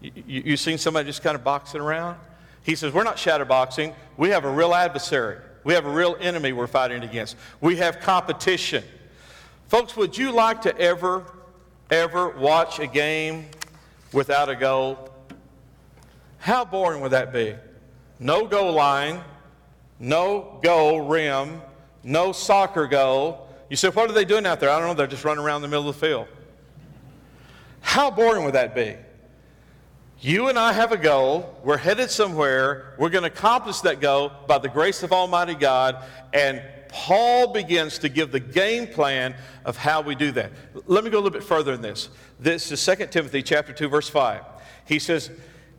You, 0.00 0.10
you, 0.26 0.42
you 0.46 0.56
seen 0.56 0.78
somebody 0.78 1.06
just 1.06 1.22
kind 1.22 1.34
of 1.34 1.42
boxing 1.42 1.80
around? 1.80 2.18
He 2.62 2.74
says, 2.74 2.92
We're 2.92 3.04
not 3.04 3.18
shadow 3.18 3.44
boxing. 3.44 3.94
We 4.16 4.30
have 4.30 4.44
a 4.44 4.50
real 4.50 4.74
adversary. 4.74 5.38
We 5.64 5.74
have 5.74 5.86
a 5.86 5.90
real 5.90 6.16
enemy 6.20 6.52
we're 6.52 6.66
fighting 6.66 7.02
against. 7.02 7.36
We 7.60 7.76
have 7.76 8.00
competition. 8.00 8.84
Folks, 9.68 9.96
would 9.96 10.18
you 10.18 10.32
like 10.32 10.62
to 10.62 10.76
ever, 10.78 11.24
ever 11.90 12.28
watch 12.30 12.78
a 12.78 12.86
game 12.86 13.46
without 14.12 14.48
a 14.48 14.56
goal? 14.56 15.10
How 16.38 16.64
boring 16.64 17.00
would 17.00 17.12
that 17.12 17.32
be? 17.32 17.54
No 18.18 18.46
goal 18.46 18.72
line, 18.72 19.20
no 19.98 20.58
goal 20.62 21.02
rim, 21.02 21.62
no 22.02 22.32
soccer 22.32 22.86
goal. 22.86 23.48
You 23.68 23.76
say, 23.76 23.88
what 23.88 24.10
are 24.10 24.12
they 24.12 24.24
doing 24.24 24.46
out 24.46 24.60
there? 24.60 24.70
I 24.70 24.78
don't 24.78 24.88
know. 24.88 24.94
They're 24.94 25.06
just 25.06 25.24
running 25.24 25.44
around 25.44 25.62
the 25.62 25.68
middle 25.68 25.88
of 25.88 25.98
the 25.98 26.06
field. 26.06 26.26
How 27.80 28.10
boring 28.10 28.44
would 28.44 28.54
that 28.54 28.74
be? 28.74 28.96
You 30.20 30.48
and 30.48 30.58
I 30.58 30.72
have 30.72 30.92
a 30.92 30.96
goal. 30.96 31.58
We're 31.64 31.78
headed 31.78 32.10
somewhere. 32.10 32.94
We're 32.96 33.08
going 33.08 33.22
to 33.22 33.28
accomplish 33.28 33.80
that 33.80 34.00
goal 34.00 34.30
by 34.46 34.58
the 34.58 34.68
grace 34.68 35.02
of 35.02 35.12
Almighty 35.12 35.54
God. 35.54 36.04
And 36.32 36.62
Paul 36.92 37.48
begins 37.48 37.98
to 38.00 38.08
give 38.10 38.32
the 38.32 38.40
game 38.40 38.86
plan 38.86 39.34
of 39.64 39.78
how 39.78 40.02
we 40.02 40.14
do 40.14 40.30
that. 40.32 40.52
Let 40.86 41.04
me 41.04 41.10
go 41.10 41.16
a 41.16 41.22
little 41.22 41.30
bit 41.30 41.42
further 41.42 41.72
in 41.72 41.80
this. 41.80 42.10
This 42.38 42.70
is 42.70 42.84
2 42.84 43.06
Timothy 43.10 43.42
chapter 43.42 43.72
2 43.72 43.88
verse 43.88 44.10
5. 44.10 44.42
He 44.86 44.98
says, 44.98 45.30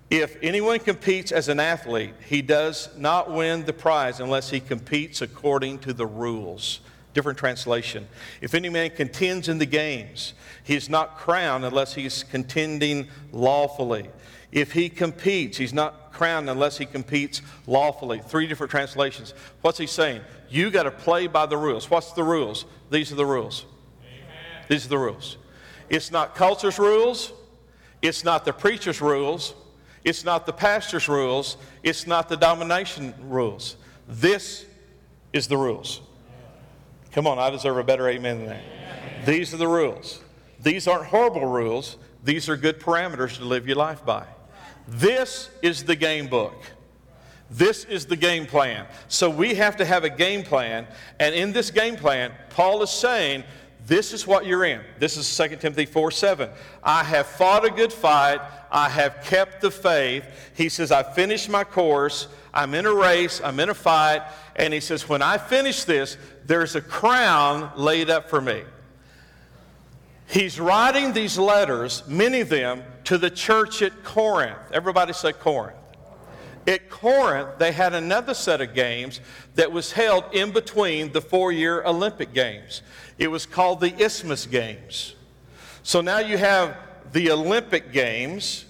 "If 0.10 0.36
anyone 0.41 0.79
competes 0.79 1.32
as 1.32 1.50
an 1.50 1.60
athlete, 1.60 2.15
he 2.27 2.41
does 2.41 2.89
not 2.98 3.32
win 3.32 3.65
the 3.65 3.74
prize 3.74 4.20
unless 4.20 4.50
he 4.50 4.60
competes 4.60 5.22
according 5.22 5.79
to 5.79 5.93
the 5.93 6.08
rules." 6.08 6.79
Different 7.13 7.38
translation. 7.38 8.08
If 8.41 8.55
any 8.55 8.70
man 8.70 8.89
contends 8.89 9.48
in 9.48 9.60
the 9.60 9.67
games, 9.67 10.34
he 10.63 10.75
is 10.75 10.89
not 10.89 11.20
crowned 11.20 11.63
unless 11.63 11.93
he 11.93 12.08
is 12.08 12.24
contending 12.24 13.08
lawfully. 13.32 14.10
If 14.51 14.72
he 14.72 14.89
competes, 14.89 15.58
he's 15.58 15.74
not 15.74 16.12
crowned 16.12 16.50
unless 16.50 16.77
he 16.77 16.86
competes 16.86 17.41
lawfully. 17.67 18.20
Three 18.20 18.48
different 18.48 18.72
translations. 18.72 19.34
What's 19.62 19.77
he 19.77 19.88
saying? 19.88 20.22
You 20.53 20.69
got 20.69 20.83
to 20.83 20.91
play 20.91 21.25
by 21.25 21.48
the 21.48 21.57
rules. 21.57 21.89
What's 21.89 22.12
the 22.12 22.24
rules? 22.24 22.65
These 22.91 23.12
are 23.12 23.15
the 23.15 23.25
rules. 23.25 23.65
Amen. 24.03 24.65
These 24.67 24.86
are 24.86 24.89
the 24.89 25.00
rules. 25.00 25.38
It's 25.89 26.12
not 26.12 26.36
culture's 26.36 26.77
rules. 26.77 27.33
It's 28.03 28.24
not 28.24 28.45
the 28.45 28.53
preacher's 28.53 29.01
rules. 29.01 29.55
It's 30.03 30.24
not 30.24 30.45
the 30.45 30.53
pastor's 30.53 31.10
rules. 31.10 31.57
It's 31.81 32.05
not 32.05 32.29
the 32.29 32.38
domination 32.38 33.15
rules. 33.19 33.77
This 34.07 34.67
is 35.33 35.48
the 35.48 35.57
rules. 35.57 36.01
Come 37.13 37.25
on, 37.25 37.39
I 37.39 37.50
deserve 37.50 37.77
a 37.77 37.83
better 37.83 38.07
amen 38.07 38.38
than 38.38 38.48
that. 38.50 38.63
Amen. 38.63 39.25
These 39.25 39.55
are 39.55 39.57
the 39.57 39.67
rules. 39.67 40.22
These 40.60 40.88
aren't 40.88 41.07
horrible 41.07 41.48
rules. 41.48 41.98
These 42.24 42.48
are 42.48 42.57
good 42.57 42.79
parameters 42.79 43.38
to 43.38 43.45
live 43.45 43.65
your 43.65 43.77
life 43.77 44.05
by. 44.05 44.27
This 44.88 45.50
is 45.63 45.86
the 45.86 45.95
game 45.95 46.27
book. 46.27 46.53
This 47.50 47.85
is 47.85 48.05
the 48.05 48.15
game 48.15 48.45
plan. 48.45 48.88
So 49.07 49.29
we 49.29 49.55
have 49.55 49.77
to 49.77 49.85
have 49.85 50.03
a 50.03 50.09
game 50.09 50.43
plan. 50.43 50.88
And 51.19 51.35
in 51.35 51.53
this 51.53 51.71
game 51.71 51.95
plan, 51.95 52.31
Paul 52.50 52.81
is 52.81 52.89
saying, 52.89 53.43
this 53.85 54.13
is 54.13 54.25
what 54.25 54.45
you're 54.45 54.63
in. 54.63 54.81
This 54.97 55.17
is 55.17 55.38
2 55.38 55.57
Timothy 55.57 55.85
4 55.85 56.09
7. 56.09 56.50
I 56.83 57.03
have 57.03 57.27
fought 57.27 57.65
a 57.65 57.69
good 57.69 57.91
fight. 57.91 58.39
I 58.71 58.88
have 58.88 59.21
kept 59.23 59.62
the 59.62 59.71
faith. 59.71 60.25
He 60.55 60.69
says, 60.69 60.91
I 60.91 61.03
finished 61.03 61.50
my 61.50 61.63
course. 61.63 62.27
I'm 62.53 62.73
in 62.75 62.85
a 62.85 62.93
race. 62.93 63.41
I'm 63.43 63.59
in 63.59 63.69
a 63.69 63.73
fight. 63.73 64.21
And 64.55 64.73
he 64.73 64.79
says, 64.79 65.09
when 65.09 65.21
I 65.21 65.38
finish 65.38 65.83
this, 65.83 66.17
there's 66.45 66.75
a 66.75 66.81
crown 66.81 67.71
laid 67.75 68.09
up 68.09 68.29
for 68.29 68.39
me. 68.39 68.63
He's 70.27 70.59
writing 70.59 71.12
these 71.12 71.38
letters, 71.38 72.03
many 72.07 72.39
of 72.39 72.50
them, 72.50 72.83
to 73.03 73.17
the 73.17 73.29
church 73.29 73.81
at 73.81 74.03
Corinth. 74.03 74.71
Everybody 74.71 75.12
say 75.12 75.33
Corinth. 75.33 75.77
At 76.65 76.89
Corinth, 76.89 77.58
they 77.58 77.72
had 77.72 77.93
another 77.93 78.34
set 78.34 78.62
of 78.62 78.74
games 78.74 79.20
that 79.55 79.72
was 79.72 79.91
held 79.91 80.24
in 80.32 80.51
between 80.51 81.12
the 81.12 81.22
four 81.22 81.51
year 81.51 81.84
Olympic 81.84 82.34
Games. 82.34 82.82
It 83.17 83.27
was 83.27 83.46
called 83.46 83.82
the 83.82 83.93
Isthmus 84.01 84.46
Games. 84.46 85.15
So 85.84 86.01
now 86.01 86.20
you 86.20 86.38
have 86.38 86.77
the 87.12 87.32
Olympic 87.32 87.91
Games 87.91 88.65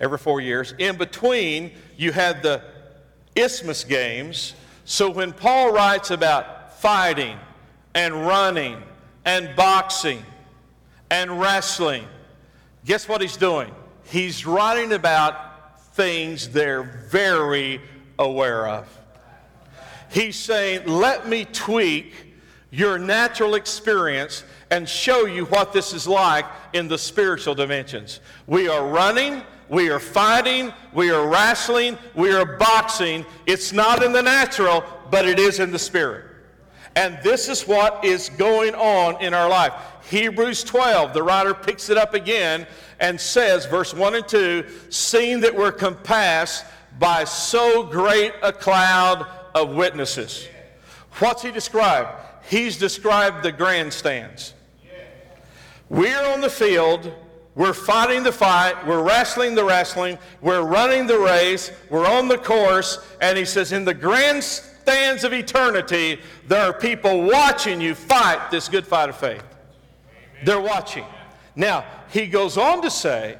every 0.00 0.18
four 0.18 0.40
years. 0.40 0.74
In 0.78 0.96
between, 0.96 1.72
you 1.96 2.12
had 2.12 2.42
the 2.42 2.62
Isthmus 3.34 3.84
Games. 3.84 4.54
So 4.84 5.10
when 5.10 5.32
Paul 5.32 5.72
writes 5.72 6.10
about 6.10 6.80
fighting 6.80 7.38
and 7.94 8.26
running 8.26 8.82
and 9.24 9.54
boxing 9.56 10.22
and 11.10 11.40
wrestling. 11.40 12.06
Guess 12.84 13.08
what 13.08 13.20
he's 13.20 13.36
doing? 13.36 13.70
He's 14.04 14.44
writing 14.46 14.92
about 14.92 15.51
things 15.92 16.48
they're 16.48 16.82
very 16.82 17.80
aware 18.18 18.66
of. 18.68 18.88
He's 20.10 20.36
saying, 20.36 20.86
let 20.86 21.28
me 21.28 21.46
tweak 21.46 22.12
your 22.70 22.98
natural 22.98 23.54
experience 23.54 24.44
and 24.70 24.88
show 24.88 25.26
you 25.26 25.44
what 25.46 25.72
this 25.72 25.92
is 25.92 26.06
like 26.06 26.46
in 26.72 26.88
the 26.88 26.98
spiritual 26.98 27.54
dimensions. 27.54 28.20
We 28.46 28.68
are 28.68 28.86
running, 28.86 29.42
we 29.68 29.90
are 29.90 29.98
fighting, 29.98 30.72
we 30.92 31.10
are 31.10 31.28
wrestling, 31.28 31.98
we 32.14 32.32
are 32.32 32.56
boxing. 32.56 33.24
It's 33.46 33.72
not 33.72 34.02
in 34.02 34.12
the 34.12 34.22
natural, 34.22 34.84
but 35.10 35.26
it 35.26 35.38
is 35.38 35.60
in 35.60 35.70
the 35.70 35.78
spirit. 35.78 36.26
And 36.96 37.18
this 37.22 37.48
is 37.48 37.66
what 37.66 38.04
is 38.04 38.28
going 38.30 38.74
on 38.74 39.22
in 39.22 39.32
our 39.32 39.48
life. 39.48 39.72
Hebrews 40.12 40.62
12, 40.64 41.14
the 41.14 41.22
writer 41.22 41.54
picks 41.54 41.88
it 41.88 41.96
up 41.96 42.12
again 42.12 42.66
and 43.00 43.18
says, 43.18 43.64
verse 43.64 43.94
1 43.94 44.14
and 44.14 44.28
2, 44.28 44.66
seeing 44.90 45.40
that 45.40 45.56
we're 45.56 45.72
compassed 45.72 46.66
by 46.98 47.24
so 47.24 47.84
great 47.84 48.34
a 48.42 48.52
cloud 48.52 49.26
of 49.54 49.70
witnesses. 49.70 50.46
What's 51.12 51.40
he 51.42 51.50
described? 51.50 52.10
He's 52.46 52.76
described 52.76 53.42
the 53.42 53.52
grandstands. 53.52 54.52
We're 55.88 56.26
on 56.26 56.42
the 56.42 56.50
field, 56.50 57.10
we're 57.54 57.72
fighting 57.72 58.22
the 58.22 58.32
fight, 58.32 58.86
we're 58.86 59.02
wrestling 59.02 59.54
the 59.54 59.64
wrestling, 59.64 60.18
we're 60.42 60.60
running 60.62 61.06
the 61.06 61.20
race, 61.20 61.72
we're 61.88 62.06
on 62.06 62.28
the 62.28 62.36
course, 62.36 62.98
and 63.22 63.38
he 63.38 63.46
says, 63.46 63.72
in 63.72 63.86
the 63.86 63.94
grandstands 63.94 65.24
of 65.24 65.32
eternity, 65.32 66.20
there 66.48 66.68
are 66.68 66.74
people 66.74 67.22
watching 67.22 67.80
you 67.80 67.94
fight 67.94 68.50
this 68.50 68.68
good 68.68 68.86
fight 68.86 69.08
of 69.08 69.16
faith. 69.16 69.42
They're 70.44 70.60
watching. 70.60 71.04
Now, 71.54 71.84
he 72.10 72.26
goes 72.26 72.56
on 72.56 72.82
to 72.82 72.90
say, 72.90 73.36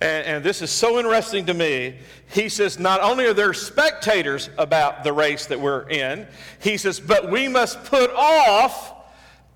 and, 0.00 0.26
and, 0.26 0.44
this 0.44 0.62
is 0.62 0.70
so 0.70 0.98
interesting 0.98 1.46
to 1.46 1.54
me. 1.54 1.98
He 2.32 2.48
says, 2.48 2.78
not 2.78 3.00
only 3.02 3.26
are 3.26 3.34
there 3.34 3.52
spectators 3.52 4.50
about 4.58 5.04
the 5.04 5.12
race 5.12 5.46
that 5.46 5.60
we're 5.60 5.88
in, 5.88 6.26
he 6.60 6.76
says, 6.76 6.98
but 6.98 7.30
we 7.30 7.46
must 7.46 7.84
put 7.84 8.10
off 8.10 8.94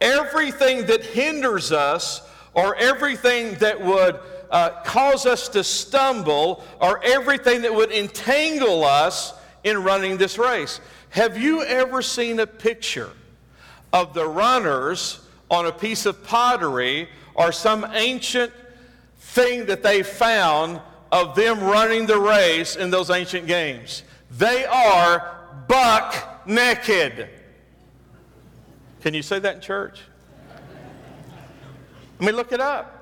everything 0.00 0.86
that 0.86 1.02
hinders 1.02 1.72
us 1.72 2.22
or 2.54 2.76
everything 2.76 3.54
that 3.56 3.80
would 3.80 4.20
uh, 4.50 4.70
cause 4.84 5.26
us 5.26 5.48
to 5.48 5.64
stumble 5.64 6.62
or 6.80 7.02
everything 7.02 7.62
that 7.62 7.74
would 7.74 7.90
entangle 7.90 8.84
us 8.84 9.34
in 9.64 9.82
running 9.82 10.16
this 10.16 10.38
race. 10.38 10.80
Have 11.10 11.36
you 11.36 11.64
ever 11.64 12.02
seen 12.02 12.38
a 12.38 12.46
picture 12.46 13.10
of 13.92 14.14
the 14.14 14.28
runners 14.28 15.25
on 15.50 15.66
a 15.66 15.72
piece 15.72 16.06
of 16.06 16.24
pottery 16.24 17.08
or 17.34 17.52
some 17.52 17.86
ancient 17.92 18.52
thing 19.18 19.66
that 19.66 19.82
they 19.82 20.02
found 20.02 20.80
of 21.12 21.34
them 21.34 21.60
running 21.60 22.06
the 22.06 22.18
race 22.18 22.76
in 22.76 22.90
those 22.90 23.10
ancient 23.10 23.46
games. 23.46 24.02
They 24.30 24.64
are 24.64 25.36
buck 25.68 26.46
naked. 26.46 27.28
Can 29.02 29.14
you 29.14 29.22
say 29.22 29.38
that 29.38 29.56
in 29.56 29.60
church? 29.60 30.00
I 32.18 32.24
mean, 32.24 32.34
look 32.34 32.52
it 32.52 32.60
up. 32.60 32.92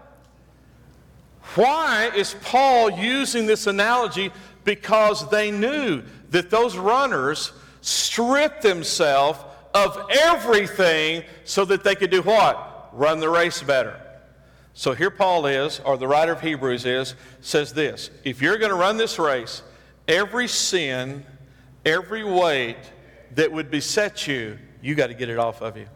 Why 1.54 2.10
is 2.14 2.34
Paul 2.42 2.90
using 2.90 3.46
this 3.46 3.66
analogy? 3.66 4.32
Because 4.64 5.28
they 5.30 5.50
knew 5.50 6.02
that 6.30 6.50
those 6.50 6.76
runners 6.76 7.52
stripped 7.80 8.62
themselves 8.62 9.38
of 9.74 10.06
everything 10.10 11.24
so 11.44 11.64
that 11.64 11.84
they 11.84 11.94
could 11.94 12.10
do 12.10 12.22
what? 12.22 12.90
Run 12.92 13.18
the 13.18 13.28
race 13.28 13.62
better. 13.62 14.00
So 14.72 14.92
here 14.92 15.10
Paul 15.10 15.46
is, 15.46 15.80
or 15.84 15.96
the 15.96 16.06
writer 16.06 16.32
of 16.32 16.40
Hebrews 16.40 16.86
is, 16.86 17.14
says 17.40 17.72
this 17.72 18.10
If 18.24 18.40
you're 18.40 18.58
going 18.58 18.70
to 18.70 18.76
run 18.76 18.96
this 18.96 19.18
race, 19.18 19.62
every 20.08 20.48
sin, 20.48 21.24
every 21.84 22.24
weight 22.24 22.78
that 23.32 23.50
would 23.50 23.70
beset 23.70 24.26
you, 24.26 24.58
you 24.80 24.94
got 24.94 25.08
to 25.08 25.14
get 25.14 25.28
it 25.28 25.38
off 25.38 25.60
of 25.60 25.76
you. 25.76 25.86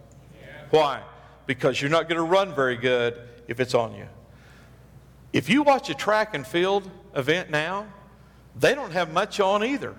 Why? 0.71 1.03
Because 1.47 1.81
you're 1.81 1.91
not 1.91 2.09
going 2.09 2.19
to 2.19 2.23
run 2.23 2.55
very 2.55 2.77
good 2.77 3.21
if 3.47 3.61
it's 3.61 3.75
on 3.75 3.95
you. 3.95 4.07
If 5.33 5.49
you 5.49 5.63
watch 5.63 5.91
a 5.91 5.95
track 5.95 6.35
and 6.35 6.47
field 6.47 6.91
event 7.15 7.51
now, 7.51 7.87
they 8.57 8.75
don't 8.75 8.93
have 8.93 9.13
much 9.13 9.41
on 9.41 9.65
either. 9.65 9.95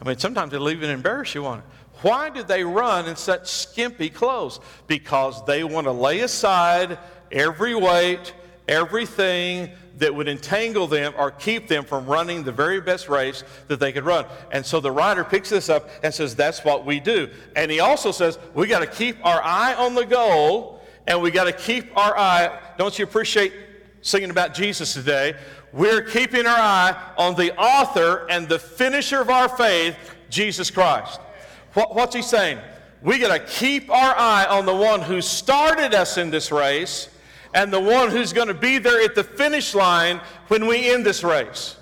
I 0.00 0.08
mean, 0.08 0.18
sometimes 0.18 0.52
it'll 0.52 0.70
even 0.70 0.90
embarrass 0.90 1.34
you 1.34 1.46
on 1.46 1.58
it. 1.58 1.64
Why 2.02 2.30
do 2.30 2.42
they 2.42 2.64
run 2.64 3.06
in 3.06 3.16
such 3.16 3.48
skimpy 3.48 4.10
clothes? 4.10 4.60
Because 4.86 5.44
they 5.44 5.64
want 5.64 5.86
to 5.86 5.92
lay 5.92 6.20
aside 6.20 6.98
every 7.30 7.74
weight, 7.74 8.34
everything 8.68 9.70
that 9.98 10.14
would 10.14 10.28
entangle 10.28 10.86
them 10.86 11.12
or 11.18 11.30
keep 11.30 11.68
them 11.68 11.84
from 11.84 12.06
running 12.06 12.42
the 12.42 12.52
very 12.52 12.80
best 12.80 13.08
race 13.08 13.44
that 13.68 13.78
they 13.80 13.92
could 13.92 14.04
run. 14.04 14.24
And 14.50 14.64
so 14.64 14.80
the 14.80 14.90
writer 14.90 15.24
picks 15.24 15.50
this 15.50 15.68
up 15.68 15.88
and 16.02 16.12
says, 16.12 16.34
That's 16.34 16.64
what 16.64 16.86
we 16.86 17.00
do. 17.00 17.28
And 17.54 17.70
he 17.70 17.80
also 17.80 18.10
says, 18.10 18.38
We 18.54 18.66
got 18.66 18.80
to 18.80 18.86
keep 18.86 19.24
our 19.24 19.42
eye 19.42 19.74
on 19.74 19.94
the 19.94 20.06
goal 20.06 20.80
and 21.06 21.20
we 21.20 21.30
got 21.30 21.44
to 21.44 21.52
keep 21.52 21.96
our 21.96 22.16
eye. 22.16 22.58
Don't 22.78 22.98
you 22.98 23.04
appreciate 23.04 23.52
singing 24.00 24.30
about 24.30 24.54
Jesus 24.54 24.94
today? 24.94 25.34
We're 25.72 26.02
keeping 26.02 26.46
our 26.46 26.58
eye 26.58 27.12
on 27.16 27.36
the 27.36 27.56
author 27.56 28.26
and 28.30 28.48
the 28.48 28.58
finisher 28.58 29.20
of 29.20 29.28
our 29.30 29.48
faith, 29.48 29.96
Jesus 30.30 30.70
Christ. 30.70 31.20
What, 31.74 31.94
what's 31.94 32.14
he 32.14 32.22
saying? 32.22 32.58
We 33.02 33.18
got 33.18 33.36
to 33.36 33.44
keep 33.44 33.90
our 33.90 34.14
eye 34.16 34.46
on 34.46 34.66
the 34.66 34.74
one 34.74 35.00
who 35.00 35.20
started 35.22 35.94
us 35.94 36.18
in 36.18 36.30
this 36.30 36.52
race 36.52 37.08
and 37.54 37.72
the 37.72 37.80
one 37.80 38.10
who's 38.10 38.32
going 38.32 38.48
to 38.48 38.54
be 38.54 38.78
there 38.78 39.02
at 39.02 39.14
the 39.14 39.24
finish 39.24 39.74
line 39.74 40.20
when 40.48 40.66
we 40.66 40.90
end 40.90 41.04
this 41.04 41.24
race. 41.24 41.76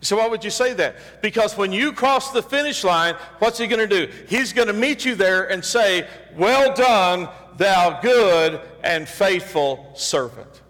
So, 0.00 0.18
why 0.18 0.28
would 0.28 0.44
you 0.44 0.50
say 0.50 0.74
that? 0.74 0.96
Because 1.22 1.56
when 1.56 1.72
you 1.72 1.92
cross 1.92 2.30
the 2.30 2.42
finish 2.42 2.84
line, 2.84 3.14
what's 3.38 3.58
he 3.58 3.66
going 3.66 3.88
to 3.88 4.06
do? 4.06 4.12
He's 4.28 4.52
going 4.52 4.68
to 4.68 4.74
meet 4.74 5.04
you 5.04 5.14
there 5.14 5.50
and 5.50 5.64
say, 5.64 6.06
Well 6.36 6.74
done, 6.74 7.28
thou 7.56 8.00
good 8.02 8.60
and 8.82 9.08
faithful 9.08 9.92
servant. 9.94 10.60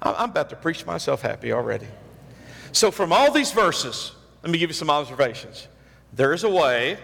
I'm 0.00 0.30
about 0.30 0.48
to 0.50 0.56
preach 0.56 0.86
myself 0.86 1.20
happy 1.20 1.52
already. 1.52 1.88
So, 2.72 2.90
from 2.90 3.12
all 3.12 3.30
these 3.30 3.52
verses, 3.52 4.12
let 4.42 4.50
me 4.50 4.58
give 4.58 4.70
you 4.70 4.74
some 4.74 4.90
observations. 4.90 5.68
There 6.14 6.32
is 6.32 6.44
a 6.44 6.50
way, 6.50 6.98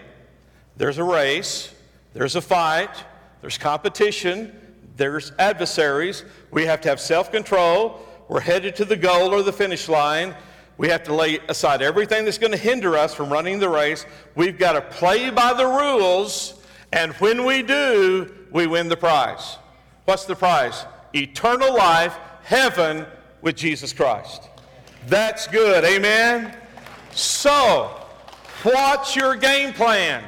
there's 0.77 0.97
a 0.97 1.03
race, 1.03 1.73
there's 2.13 2.35
a 2.35 2.41
fight, 2.41 3.03
there's 3.41 3.57
competition, 3.57 4.59
there's 4.97 5.31
adversaries. 5.39 6.23
We 6.51 6.65
have 6.65 6.81
to 6.81 6.89
have 6.89 6.99
self 6.99 7.31
control. 7.31 7.99
We're 8.29 8.39
headed 8.39 8.75
to 8.77 8.85
the 8.85 8.95
goal 8.95 9.33
or 9.33 9.43
the 9.43 9.53
finish 9.53 9.89
line. 9.89 10.35
We 10.77 10.89
have 10.89 11.03
to 11.03 11.13
lay 11.13 11.39
aside 11.49 11.81
everything 11.81 12.25
that's 12.25 12.37
going 12.37 12.51
to 12.51 12.57
hinder 12.57 12.97
us 12.97 13.13
from 13.13 13.31
running 13.31 13.59
the 13.59 13.69
race. 13.69 14.05
We've 14.35 14.57
got 14.57 14.73
to 14.73 14.81
play 14.81 15.29
by 15.29 15.53
the 15.53 15.65
rules, 15.65 16.55
and 16.91 17.13
when 17.13 17.45
we 17.45 17.61
do, 17.61 18.33
we 18.51 18.65
win 18.65 18.87
the 18.87 18.97
prize. 18.97 19.57
What's 20.05 20.25
the 20.25 20.35
prize? 20.35 20.85
Eternal 21.13 21.75
life, 21.75 22.17
heaven 22.43 23.05
with 23.41 23.55
Jesus 23.55 23.93
Christ. 23.93 24.49
That's 25.07 25.47
good. 25.47 25.83
Amen? 25.83 26.55
So, 27.11 28.01
what's 28.63 29.15
your 29.15 29.35
game 29.35 29.73
plan? 29.73 30.23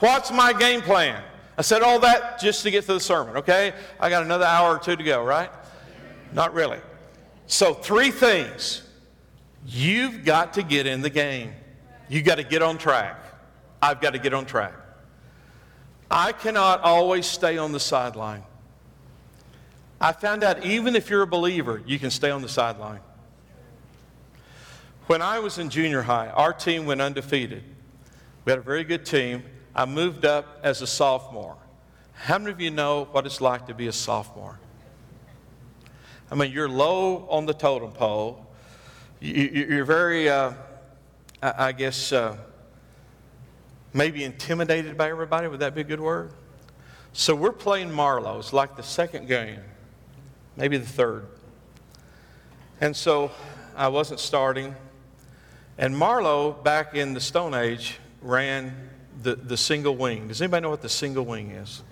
What's 0.00 0.32
my 0.32 0.52
game 0.52 0.82
plan? 0.82 1.22
I 1.56 1.62
said 1.62 1.82
all 1.82 2.00
that 2.00 2.40
just 2.40 2.62
to 2.62 2.70
get 2.70 2.86
to 2.86 2.94
the 2.94 3.00
sermon, 3.00 3.36
okay? 3.36 3.74
I 4.00 4.08
got 4.08 4.22
another 4.22 4.46
hour 4.46 4.76
or 4.76 4.78
two 4.78 4.96
to 4.96 5.02
go, 5.02 5.22
right? 5.22 5.50
Not 6.32 6.54
really. 6.54 6.78
So, 7.46 7.74
three 7.74 8.10
things. 8.10 8.82
You've 9.66 10.24
got 10.24 10.54
to 10.54 10.62
get 10.62 10.86
in 10.86 11.02
the 11.02 11.10
game. 11.10 11.52
You've 12.08 12.24
got 12.24 12.36
to 12.36 12.44
get 12.44 12.62
on 12.62 12.78
track. 12.78 13.22
I've 13.82 14.00
got 14.00 14.14
to 14.14 14.18
get 14.18 14.32
on 14.32 14.46
track. 14.46 14.72
I 16.10 16.32
cannot 16.32 16.80
always 16.80 17.26
stay 17.26 17.58
on 17.58 17.72
the 17.72 17.80
sideline. 17.80 18.42
I 20.00 20.12
found 20.12 20.42
out 20.42 20.64
even 20.64 20.96
if 20.96 21.10
you're 21.10 21.22
a 21.22 21.26
believer, 21.26 21.82
you 21.86 21.98
can 21.98 22.10
stay 22.10 22.30
on 22.30 22.40
the 22.40 22.48
sideline. 22.48 23.00
When 25.06 25.20
I 25.20 25.40
was 25.40 25.58
in 25.58 25.68
junior 25.68 26.02
high, 26.02 26.28
our 26.28 26.52
team 26.52 26.86
went 26.86 27.02
undefeated. 27.02 27.62
We 28.44 28.50
had 28.50 28.58
a 28.58 28.62
very 28.62 28.84
good 28.84 29.04
team. 29.04 29.42
I 29.74 29.84
moved 29.84 30.24
up 30.24 30.60
as 30.62 30.82
a 30.82 30.86
sophomore. 30.86 31.56
How 32.14 32.38
many 32.38 32.50
of 32.50 32.60
you 32.60 32.70
know 32.70 33.08
what 33.12 33.24
it's 33.26 33.40
like 33.40 33.66
to 33.68 33.74
be 33.74 33.86
a 33.86 33.92
sophomore? 33.92 34.58
I 36.30 36.34
mean, 36.34 36.52
you're 36.52 36.68
low 36.68 37.26
on 37.28 37.46
the 37.46 37.54
totem 37.54 37.92
pole. 37.92 38.46
You're 39.20 39.84
very, 39.84 40.28
uh, 40.28 40.52
I 41.42 41.72
guess, 41.72 42.12
uh, 42.12 42.36
maybe 43.92 44.24
intimidated 44.24 44.96
by 44.96 45.10
everybody. 45.10 45.48
Would 45.48 45.60
that 45.60 45.74
be 45.74 45.80
a 45.80 45.84
good 45.84 46.00
word? 46.00 46.32
So 47.12 47.34
we're 47.34 47.52
playing 47.52 47.92
Marlow. 47.92 48.38
It's 48.38 48.52
like 48.52 48.76
the 48.76 48.82
second 48.82 49.26
game, 49.26 49.60
maybe 50.56 50.76
the 50.76 50.86
third. 50.86 51.26
And 52.80 52.94
so 52.94 53.30
I 53.76 53.88
wasn't 53.88 54.20
starting. 54.20 54.74
And 55.76 55.96
Marlow, 55.96 56.52
back 56.52 56.94
in 56.94 57.14
the 57.14 57.20
Stone 57.20 57.54
Age, 57.54 57.98
ran 58.22 58.90
the, 59.22 59.34
the 59.34 59.56
single 59.56 59.96
wing. 59.96 60.28
Does 60.28 60.40
anybody 60.40 60.62
know 60.62 60.70
what 60.70 60.82
the 60.82 60.88
single 60.88 61.24
wing 61.24 61.50
is? 61.50 61.82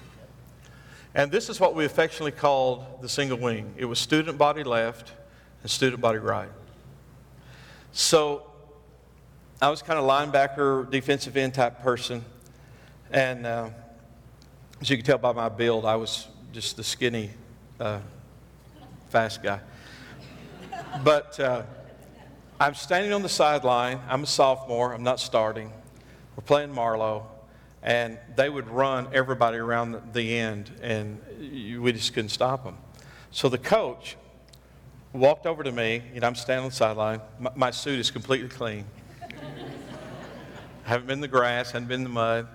And 1.15 1.31
this 1.31 1.49
is 1.49 1.59
what 1.59 1.75
we 1.75 1.85
affectionately 1.85 2.33
called 2.33 3.03
the 3.03 3.09
single 3.09 3.39
wing. 3.39 3.75
It 3.77 3.87
was 3.87 3.99
student 3.99 4.39
body 4.39 4.63
left 4.63 5.13
and 5.63 5.71
student 5.71 6.01
body 6.01 6.19
right. 6.19 6.51
So 7.93 8.49
I 9.61 9.71
was 9.71 9.83
kind 9.83 9.99
of 9.99 10.05
linebacker, 10.05 10.91
defensive 10.91 11.37
end 11.37 11.55
type 11.55 11.83
person. 11.83 12.25
And 13.11 13.47
uh, 13.47 13.71
as 14.81 14.91
you 14.91 14.97
can 14.97 15.05
tell 15.05 15.19
by 15.19 15.33
my 15.33 15.49
build, 15.49 15.85
I 15.85 15.97
was 15.97 16.29
just 16.53 16.77
the 16.77 16.85
skinny, 16.85 17.31
uh, 17.81 17.99
fast 19.09 19.43
guy. 19.43 19.61
But 21.03 21.41
uh, 21.41 21.63
I'm 22.61 22.75
standing 22.75 23.13
on 23.13 23.23
the 23.23 23.29
sideline. 23.29 24.01
I'm 24.09 24.23
a 24.23 24.27
sophomore. 24.27 24.93
I'm 24.93 25.03
not 25.03 25.21
starting. 25.21 25.73
We're 26.39 26.43
playing 26.43 26.73
Marlow, 26.73 27.27
and 27.83 28.17
they 28.37 28.49
would 28.49 28.69
run 28.69 29.09
everybody 29.13 29.59
around 29.59 30.13
the 30.13 30.39
end, 30.39 30.71
and 30.81 31.21
we 31.83 31.91
just 31.91 32.15
couldn't 32.15 32.29
stop 32.29 32.63
them. 32.63 32.77
So 33.33 33.49
the 33.49 33.59
coach 33.59 34.17
walked 35.13 35.47
over 35.47 35.65
to 35.65 35.73
me. 35.73 36.01
Know, 36.15 36.29
I'm 36.29 36.37
standing 36.37 36.63
on 36.63 36.71
the 36.71 36.77
sideline. 36.77 37.23
My, 37.41 37.51
my 37.57 37.71
suit 37.73 37.99
is 37.99 38.13
completely 38.13 38.49
clean. 38.49 38.85
I 39.33 40.89
haven't 40.89 41.09
been 41.09 41.15
in 41.15 41.23
the 41.23 41.27
grass, 41.27 41.73
haven't 41.73 41.89
been 41.89 42.03
in 42.03 42.05
the 42.05 42.11
mud, 42.11 42.47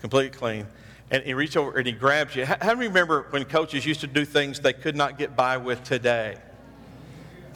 completely 0.00 0.38
clean. 0.38 0.68
And 1.10 1.24
he 1.24 1.34
reaches 1.34 1.56
over 1.56 1.76
and 1.76 1.84
he 1.84 1.92
grabs 1.92 2.36
you. 2.36 2.46
How, 2.46 2.58
how 2.60 2.74
you 2.74 2.78
remember 2.82 3.26
when 3.30 3.44
coaches 3.44 3.84
used 3.84 4.02
to 4.02 4.06
do 4.06 4.24
things 4.24 4.60
they 4.60 4.72
could 4.72 4.94
not 4.94 5.18
get 5.18 5.34
by 5.34 5.56
with 5.56 5.82
today? 5.82 6.38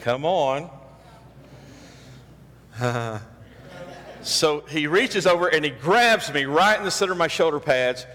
Come 0.01 0.25
on. 0.25 0.69
So 4.23 4.61
he 4.61 4.87
reaches 4.87 5.25
over 5.25 5.47
and 5.47 5.65
he 5.65 5.71
grabs 5.71 6.31
me 6.31 6.45
right 6.45 6.77
in 6.77 6.85
the 6.85 6.91
center 6.91 7.13
of 7.13 7.17
my 7.17 7.27
shoulder 7.27 7.59
pads 7.59 8.05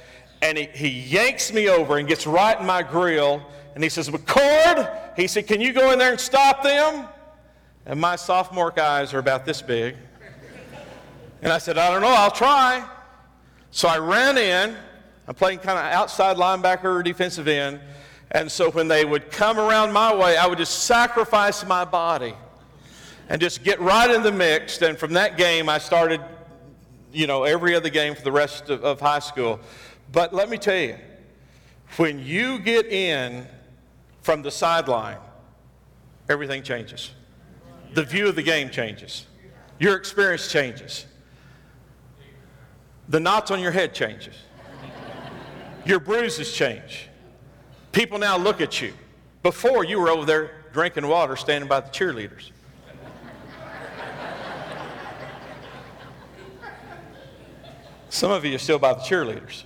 and 0.43 0.57
he, 0.57 0.67
he 0.67 0.89
yanks 0.89 1.53
me 1.53 1.69
over 1.69 1.99
and 1.99 2.07
gets 2.07 2.27
right 2.27 2.59
in 2.59 2.67
my 2.67 2.83
grill 2.83 3.43
and 3.75 3.83
he 3.83 3.91
says, 3.91 4.09
McCord, 4.09 5.17
he 5.17 5.27
said, 5.27 5.47
can 5.47 5.61
you 5.61 5.73
go 5.73 5.91
in 5.93 5.99
there 5.99 6.11
and 6.11 6.21
stop 6.21 6.63
them? 6.63 7.07
And 7.85 8.01
my 8.01 8.17
sophomore 8.17 8.79
eyes 8.79 9.13
are 9.15 9.19
about 9.19 9.45
this 9.45 9.63
big. 9.63 9.97
And 11.43 11.53
I 11.53 11.59
said, 11.59 11.77
I 11.79 11.91
don't 11.91 12.01
know, 12.01 12.09
I'll 12.09 12.31
try. 12.31 12.87
So 13.71 13.89
I 13.89 13.99
ran 13.99 14.39
in. 14.39 14.77
I'm 15.29 15.35
playing 15.35 15.59
kind 15.59 15.79
of 15.79 15.85
outside 15.85 16.37
linebacker 16.37 16.85
or 16.85 17.03
defensive 17.03 17.49
end. 17.49 17.81
And 18.31 18.51
so 18.51 18.71
when 18.71 18.89
they 18.89 19.05
would 19.05 19.31
come 19.31 19.59
around 19.59 19.93
my 19.93 20.15
way, 20.15 20.37
I 20.37 20.47
would 20.47 20.59
just 20.59 20.85
sacrifice 20.85 21.65
my 21.67 21.85
body 21.85 22.35
and 23.29 23.41
just 23.41 23.65
get 23.65 23.81
right 23.81 24.11
in 24.11 24.23
the 24.23 24.33
mix. 24.33 24.81
And 24.83 24.99
from 24.99 25.13
that 25.15 25.37
game, 25.37 25.69
I 25.69 25.79
started, 25.79 26.21
you 27.13 27.27
know, 27.27 27.45
every 27.45 27.75
other 27.75 27.89
game 27.89 28.15
for 28.15 28.23
the 28.23 28.33
rest 28.33 28.71
of, 28.71 28.85
of 28.85 29.01
high 29.01 29.19
school. 29.19 29.61
But 30.13 30.33
let 30.33 30.49
me 30.49 30.59
tell 30.59 30.79
you, 30.79 30.97
when 31.97 32.19
you 32.19 32.59
get 32.59 32.87
in 32.87 33.47
from 34.23 34.43
the 34.43 34.51
sideline, 34.51 35.19
everything 36.29 36.63
changes. 36.63 37.13
The 37.95 38.03
view 38.03 38.29
of 38.29 38.37
the 38.37 38.43
game 38.43 38.71
changes. 38.71 39.27
Your 39.79 39.97
experience 39.97 40.51
changes. 40.51 41.07
The 43.09 43.21
knots 43.21 43.51
on 43.51 43.61
your 43.61 43.71
head 43.71 43.95
changes. 43.95 44.35
Your 45.85 46.01
bruises 46.01 46.53
change. 46.53 47.09
People 47.93 48.19
now 48.19 48.37
look 48.37 48.61
at 48.61 48.83
you. 48.83 48.93
Before 49.43 49.85
you 49.85 50.01
were 50.01 50.09
over 50.09 50.27
there 50.27 50.65
drinking 50.73 51.07
water, 51.07 51.37
standing 51.37 51.69
by 51.69 51.81
the 51.81 51.91
cheerleaders. 51.91 52.51
Some 58.17 58.31
of 58.31 58.47
you 58.47 58.55
are 58.55 58.59
still 58.59 58.79
by 58.79 58.95
the 58.95 59.01
cheerleaders. 59.01 59.65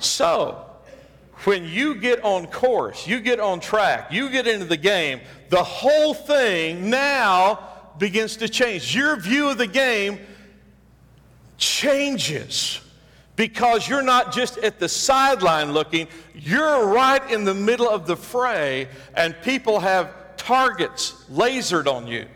So, 0.00 0.66
when 1.44 1.64
you 1.64 1.94
get 1.94 2.24
on 2.24 2.48
course, 2.48 3.06
you 3.06 3.20
get 3.20 3.38
on 3.38 3.60
track, 3.60 4.12
you 4.12 4.28
get 4.28 4.48
into 4.48 4.64
the 4.64 4.76
game, 4.76 5.20
the 5.48 5.62
whole 5.62 6.14
thing 6.14 6.90
now 6.90 7.60
begins 7.96 8.36
to 8.38 8.48
change. 8.48 8.92
Your 8.92 9.14
view 9.14 9.50
of 9.50 9.56
the 9.56 9.68
game 9.68 10.18
changes 11.58 12.80
because 13.36 13.88
you're 13.88 14.02
not 14.02 14.32
just 14.32 14.58
at 14.58 14.80
the 14.80 14.88
sideline 14.88 15.72
looking, 15.72 16.08
you're 16.34 16.88
right 16.88 17.30
in 17.30 17.44
the 17.44 17.54
middle 17.54 17.88
of 17.88 18.08
the 18.08 18.16
fray, 18.16 18.88
and 19.14 19.40
people 19.42 19.78
have 19.78 20.36
targets 20.36 21.24
lasered 21.30 21.86
on 21.86 22.08
you. 22.08 22.26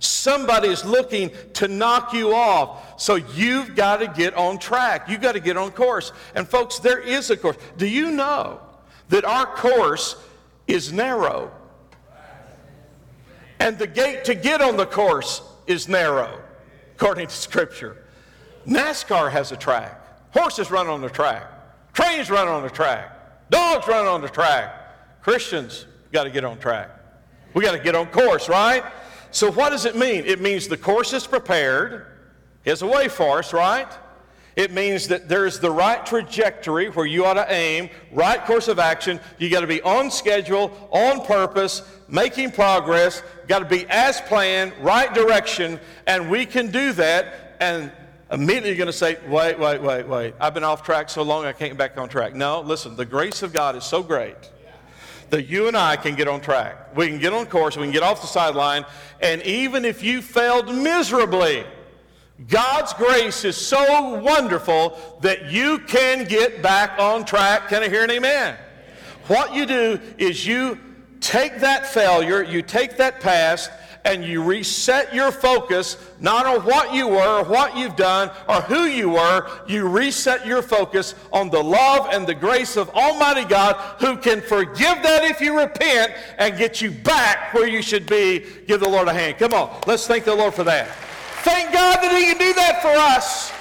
Somebody 0.00 0.68
is 0.68 0.82
looking 0.82 1.30
to 1.54 1.68
knock 1.68 2.14
you 2.14 2.34
off. 2.34 2.89
So 3.00 3.14
you've 3.14 3.74
got 3.76 4.00
to 4.00 4.08
get 4.08 4.34
on 4.34 4.58
track. 4.58 5.08
You've 5.08 5.22
got 5.22 5.32
to 5.32 5.40
get 5.40 5.56
on 5.56 5.70
course. 5.70 6.12
And 6.34 6.46
folks, 6.46 6.80
there 6.80 6.98
is 6.98 7.30
a 7.30 7.36
course. 7.36 7.56
Do 7.78 7.86
you 7.86 8.10
know 8.10 8.60
that 9.08 9.24
our 9.24 9.46
course 9.46 10.16
is 10.66 10.92
narrow? 10.92 11.50
And 13.58 13.78
the 13.78 13.86
gate 13.86 14.24
to 14.24 14.34
get 14.34 14.60
on 14.60 14.76
the 14.76 14.84
course 14.84 15.40
is 15.66 15.88
narrow, 15.88 16.42
according 16.94 17.28
to 17.28 17.34
Scripture. 17.34 18.04
NASCAR 18.66 19.30
has 19.30 19.50
a 19.50 19.56
track. 19.56 19.98
Horses 20.34 20.70
run 20.70 20.86
on 20.86 21.00
the 21.00 21.08
track. 21.08 21.50
Trains 21.94 22.28
run 22.28 22.48
on 22.48 22.62
the 22.62 22.68
track. 22.68 23.48
Dogs 23.48 23.88
run 23.88 24.06
on 24.06 24.20
the 24.20 24.28
track. 24.28 25.22
Christians 25.22 25.86
got 26.12 26.24
to 26.24 26.30
get 26.30 26.44
on 26.44 26.58
track. 26.58 26.90
We 27.54 27.64
got 27.64 27.72
to 27.72 27.82
get 27.82 27.94
on 27.94 28.08
course, 28.08 28.46
right? 28.46 28.84
So, 29.30 29.50
what 29.50 29.70
does 29.70 29.86
it 29.86 29.96
mean? 29.96 30.24
It 30.26 30.42
means 30.42 30.68
the 30.68 30.76
course 30.76 31.14
is 31.14 31.26
prepared, 31.26 32.09
is 32.64 32.82
a 32.82 32.86
way 32.86 33.08
for 33.08 33.38
us, 33.38 33.52
right? 33.52 33.88
It 34.56 34.72
means 34.72 35.08
that 35.08 35.28
there's 35.28 35.60
the 35.60 35.70
right 35.70 36.04
trajectory 36.04 36.90
where 36.90 37.06
you 37.06 37.24
ought 37.24 37.34
to 37.34 37.50
aim, 37.50 37.88
right 38.12 38.44
course 38.44 38.68
of 38.68 38.78
action. 38.78 39.20
You 39.38 39.48
got 39.48 39.60
to 39.60 39.66
be 39.66 39.80
on 39.82 40.10
schedule, 40.10 40.70
on 40.90 41.24
purpose, 41.24 41.82
making 42.08 42.50
progress, 42.52 43.22
got 43.46 43.60
to 43.60 43.64
be 43.64 43.86
as 43.88 44.20
planned, 44.22 44.72
right 44.80 45.12
direction, 45.14 45.78
and 46.06 46.28
we 46.30 46.44
can 46.46 46.70
do 46.70 46.92
that. 46.94 47.56
And 47.60 47.92
immediately 48.30 48.70
you're 48.70 48.76
going 48.76 48.86
to 48.88 48.92
say, 48.92 49.18
wait, 49.28 49.58
wait, 49.58 49.80
wait, 49.80 50.06
wait. 50.06 50.34
I've 50.40 50.52
been 50.52 50.64
off 50.64 50.82
track 50.82 51.08
so 51.08 51.22
long 51.22 51.44
I 51.44 51.52
can't 51.52 51.70
get 51.70 51.78
back 51.78 51.96
on 51.96 52.08
track. 52.08 52.34
No, 52.34 52.60
listen, 52.60 52.96
the 52.96 53.06
grace 53.06 53.42
of 53.42 53.52
God 53.52 53.76
is 53.76 53.84
so 53.84 54.02
great 54.02 54.36
that 55.30 55.46
you 55.46 55.68
and 55.68 55.76
I 55.76 55.94
can 55.96 56.16
get 56.16 56.26
on 56.26 56.40
track. 56.40 56.96
We 56.96 57.06
can 57.06 57.20
get 57.20 57.32
on 57.32 57.46
course, 57.46 57.76
we 57.76 57.84
can 57.84 57.92
get 57.92 58.02
off 58.02 58.20
the 58.20 58.26
sideline, 58.26 58.84
and 59.20 59.40
even 59.42 59.84
if 59.84 60.02
you 60.02 60.22
failed 60.22 60.74
miserably, 60.74 61.64
God's 62.48 62.92
grace 62.94 63.44
is 63.44 63.56
so 63.56 64.14
wonderful 64.20 64.98
that 65.20 65.50
you 65.50 65.78
can 65.80 66.24
get 66.24 66.62
back 66.62 66.98
on 66.98 67.24
track. 67.24 67.68
Can 67.68 67.82
I 67.82 67.88
hear 67.88 68.04
an 68.04 68.10
amen? 68.10 68.56
What 69.26 69.54
you 69.54 69.66
do 69.66 70.00
is 70.16 70.46
you 70.46 70.78
take 71.20 71.60
that 71.60 71.86
failure, 71.86 72.42
you 72.42 72.62
take 72.62 72.96
that 72.96 73.20
past, 73.20 73.70
and 74.04 74.24
you 74.24 74.42
reset 74.42 75.14
your 75.14 75.30
focus 75.30 75.96
not 76.20 76.46
on 76.46 76.64
what 76.64 76.94
you 76.94 77.06
were 77.06 77.40
or 77.40 77.44
what 77.44 77.76
you've 77.76 77.96
done 77.96 78.30
or 78.48 78.62
who 78.62 78.84
you 78.84 79.10
were. 79.10 79.48
You 79.68 79.88
reset 79.88 80.46
your 80.46 80.62
focus 80.62 81.14
on 81.32 81.50
the 81.50 81.62
love 81.62 82.08
and 82.10 82.26
the 82.26 82.34
grace 82.34 82.76
of 82.76 82.88
Almighty 82.90 83.44
God 83.44 83.76
who 84.00 84.16
can 84.16 84.40
forgive 84.40 85.02
that 85.02 85.24
if 85.24 85.40
you 85.40 85.58
repent 85.58 86.12
and 86.38 86.56
get 86.56 86.80
you 86.80 86.90
back 86.90 87.52
where 87.52 87.68
you 87.68 87.82
should 87.82 88.06
be. 88.06 88.44
Give 88.66 88.80
the 88.80 88.88
Lord 88.88 89.08
a 89.08 89.12
hand. 89.12 89.36
Come 89.38 89.52
on, 89.52 89.78
let's 89.86 90.06
thank 90.06 90.24
the 90.24 90.34
Lord 90.34 90.54
for 90.54 90.64
that. 90.64 90.88
Thank 91.42 91.72
God 91.72 91.96
that 92.02 92.14
He 92.16 92.26
can 92.26 92.38
do 92.38 92.52
that 92.54 92.82
for 92.82 92.88
us, 92.88 93.52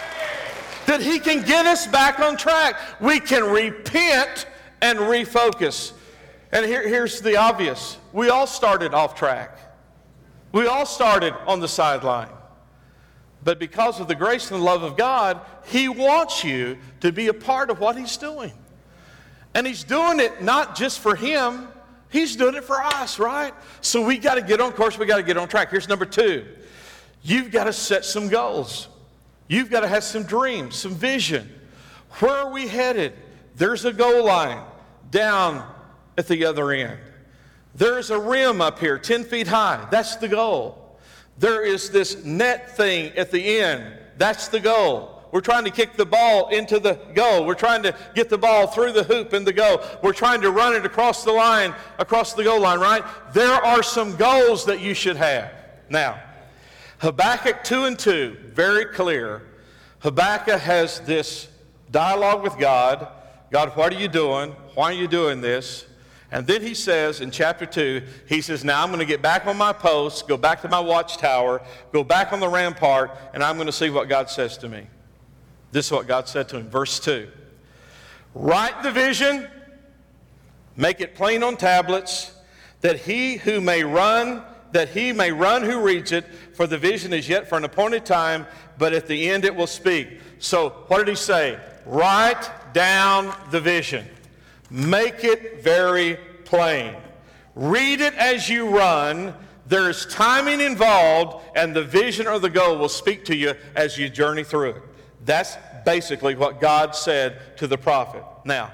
that 0.86 1.02
He 1.02 1.20
can 1.20 1.44
get 1.44 1.66
us 1.66 1.88
back 1.88 2.20
on 2.20 2.36
track. 2.36 2.76
We 3.00 3.20
can 3.20 3.44
repent 3.44 4.48
and 4.82 5.00
refocus. 5.00 5.94
And 6.52 6.66
here, 6.66 6.88
here's 6.88 7.22
the 7.22 7.38
obvious 7.38 7.98
we 8.12 8.30
all 8.30 8.48
started 8.48 8.94
off 8.94 9.16
track. 9.16 9.58
We 10.52 10.68
all 10.68 10.86
started 10.86 11.34
on 11.46 11.60
the 11.60 11.68
sideline. 11.68 12.30
But 13.44 13.60
because 13.60 14.00
of 14.00 14.08
the 14.08 14.16
grace 14.16 14.52
and 14.52 14.60
the 14.60 14.66
love 14.66 14.84
of 14.84 14.98
God, 14.98 15.40
He 15.66 15.88
wants 15.88 16.44
you 16.44 16.78
to 17.00 17.12
be 17.12 17.28
a 17.28 17.34
part 17.34 17.70
of 17.70 17.80
what 17.80 17.98
He's 17.98 18.18
doing. 18.18 18.52
And 19.54 19.66
He's 19.66 19.84
doing 19.84 20.20
it 20.20 20.42
not 20.42 20.76
just 20.76 21.00
for 21.00 21.16
Him, 21.16 21.70
He's 22.10 22.36
doing 22.36 22.56
it 22.56 22.64
for 22.64 22.82
us, 22.82 23.20
right? 23.20 23.54
So 23.82 24.04
we 24.04 24.18
got 24.18 24.36
to 24.36 24.42
get 24.42 24.60
on 24.60 24.74
course, 24.74 24.98
we 24.98 25.06
got 25.06 25.18
to 25.18 25.24
get 25.24 25.38
on 25.38 25.48
track. 25.48 25.70
Here's 25.70 25.88
number 25.88 26.06
two 26.06 26.46
you've 27.22 27.52
got 27.52 27.66
to 27.66 27.74
set 27.74 28.06
some 28.06 28.30
goals, 28.30 28.88
you've 29.48 29.70
got 29.70 29.82
to 29.82 29.88
have 29.88 30.04
some 30.04 30.24
dreams, 30.24 30.76
some 30.76 30.96
vision. 30.96 31.50
Where 32.20 32.32
are 32.32 32.52
we 32.52 32.68
headed? 32.68 33.14
There's 33.56 33.86
a 33.86 33.94
goal 33.94 34.26
line 34.26 34.64
down 35.12 35.70
at 36.18 36.28
the 36.28 36.46
other 36.46 36.72
end. 36.72 37.00
There's 37.76 38.10
a 38.10 38.20
rim 38.20 38.62
up 38.62 38.80
here, 38.80 38.98
10 38.98 39.24
feet 39.26 39.48
high. 39.48 39.88
That's 39.92 40.16
the 40.16 40.28
goal. 40.28 40.98
There 41.38 41.64
is 41.64 41.90
this 41.90 42.24
net 42.26 42.76
thing 42.76 43.14
at 43.16 43.32
the 43.32 43.60
end. 43.60 43.98
That's 44.18 44.50
the 44.50 44.60
goal. 44.60 45.24
We're 45.32 45.42
trying 45.42 45.64
to 45.66 45.72
kick 45.72 45.96
the 45.96 46.06
ball 46.06 46.50
into 46.50 46.80
the 46.80 46.96
goal. 47.14 47.46
We're 47.46 47.54
trying 47.54 47.84
to 47.84 47.96
get 48.16 48.30
the 48.30 48.38
ball 48.38 48.68
through 48.68 48.94
the 48.94 49.04
hoop 49.04 49.34
in 49.34 49.46
the 49.46 49.54
goal. 49.54 49.82
We're 50.02 50.14
trying 50.14 50.42
to 50.42 50.52
run 50.52 50.74
it 50.74 50.86
across 50.86 51.24
the 51.24 51.32
line, 51.32 51.76
across 52.00 52.34
the 52.34 52.44
goal 52.44 52.60
line, 52.60 52.80
right? 52.80 53.04
There 53.34 53.54
are 53.54 53.84
some 53.84 54.16
goals 54.16 54.66
that 54.66 54.82
you 54.82 54.94
should 54.94 55.18
have. 55.18 55.54
Now, 55.90 56.20
Habakkuk 57.00 57.64
2 57.64 57.86
and 57.86 58.00
2, 58.00 58.38
very 58.54 58.86
clear. 58.86 59.42
Habakkuk 60.00 60.60
has 60.62 61.00
this 61.02 61.48
dialogue 61.92 62.44
with 62.44 62.58
God 62.58 63.08
God, 63.52 63.76
what 63.76 63.92
are 63.94 64.00
you 64.00 64.08
doing? 64.08 64.52
Why 64.76 64.86
are 64.86 64.94
you 64.94 65.08
doing 65.08 65.42
this? 65.42 65.86
And 66.32 66.46
then 66.46 66.62
he 66.62 66.76
says 66.76 67.22
in 67.22 67.32
chapter 67.32 67.66
2, 67.66 68.04
he 68.28 68.42
says, 68.42 68.64
Now 68.64 68.84
I'm 68.84 68.90
going 68.90 69.00
to 69.00 69.06
get 69.06 69.24
back 69.24 69.48
on 69.48 69.58
my 69.58 69.74
post, 69.74 70.28
go 70.28 70.38
back 70.38 70.62
to 70.62 70.70
my 70.70 70.80
watchtower, 70.80 71.62
go 71.92 72.04
back 72.04 72.32
on 72.32 72.40
the 72.40 72.48
rampart, 72.48 73.12
and 73.34 73.44
I'm 73.44 73.56
going 73.56 73.66
to 73.66 73.74
see 73.74 73.90
what 73.90 74.08
God 74.08 74.30
says 74.30 74.58
to 74.60 74.70
me. 74.70 74.86
This 75.72 75.88
is 75.88 75.92
what 75.92 76.08
God 76.08 76.28
said 76.28 76.48
to 76.50 76.58
him. 76.58 76.70
Verse 76.70 77.00
2 77.00 77.28
Write 78.36 78.84
the 78.84 78.92
vision, 78.92 79.48
make 80.76 81.02
it 81.02 81.16
plain 81.16 81.42
on 81.42 81.58
tablets, 81.58 82.32
that 82.82 83.00
he 83.00 83.38
who 83.38 83.60
may 83.60 83.84
run, 83.84 84.44
that 84.72 84.90
he 84.90 85.12
may 85.12 85.32
run 85.32 85.64
who 85.64 85.82
reads 85.82 86.12
it, 86.12 86.26
for 86.54 86.68
the 86.68 86.78
vision 86.78 87.14
is 87.14 87.28
yet 87.28 87.48
for 87.48 87.58
an 87.58 87.64
appointed 87.64 88.06
time, 88.06 88.46
but 88.78 88.94
at 88.94 89.08
the 89.08 89.30
end 89.30 89.46
it 89.46 89.56
will 89.56 89.68
speak. 89.68 90.20
So, 90.40 90.70
what 90.88 91.00
did 91.00 91.10
he 91.10 91.16
say? 91.16 91.60
Write 91.86 92.74
down 92.74 93.36
the 93.52 93.60
vision. 93.60 94.06
Make 94.70 95.24
it 95.24 95.64
very 95.64 96.18
plain. 96.46 96.96
Read 97.56 98.02
it 98.02 98.14
as 98.14 98.48
you 98.48 98.70
run. 98.70 99.34
There 99.68 99.90
is 99.90 100.06
timing 100.06 100.62
involved, 100.62 101.46
and 101.56 101.76
the 101.76 101.84
vision 101.84 102.28
or 102.28 102.40
the 102.40 102.50
goal 102.50 102.78
will 102.78 102.90
speak 102.90 103.26
to 103.26 103.36
you 103.36 103.54
as 103.76 103.98
you 103.98 104.10
journey 104.10 104.44
through 104.44 104.72
it. 104.72 104.84
That's 105.26 105.58
basically 105.86 106.36
what 106.36 106.62
God 106.62 106.96
said 106.96 107.58
to 107.58 107.68
the 107.68 107.78
prophet. 107.78 108.24
Now, 108.46 108.72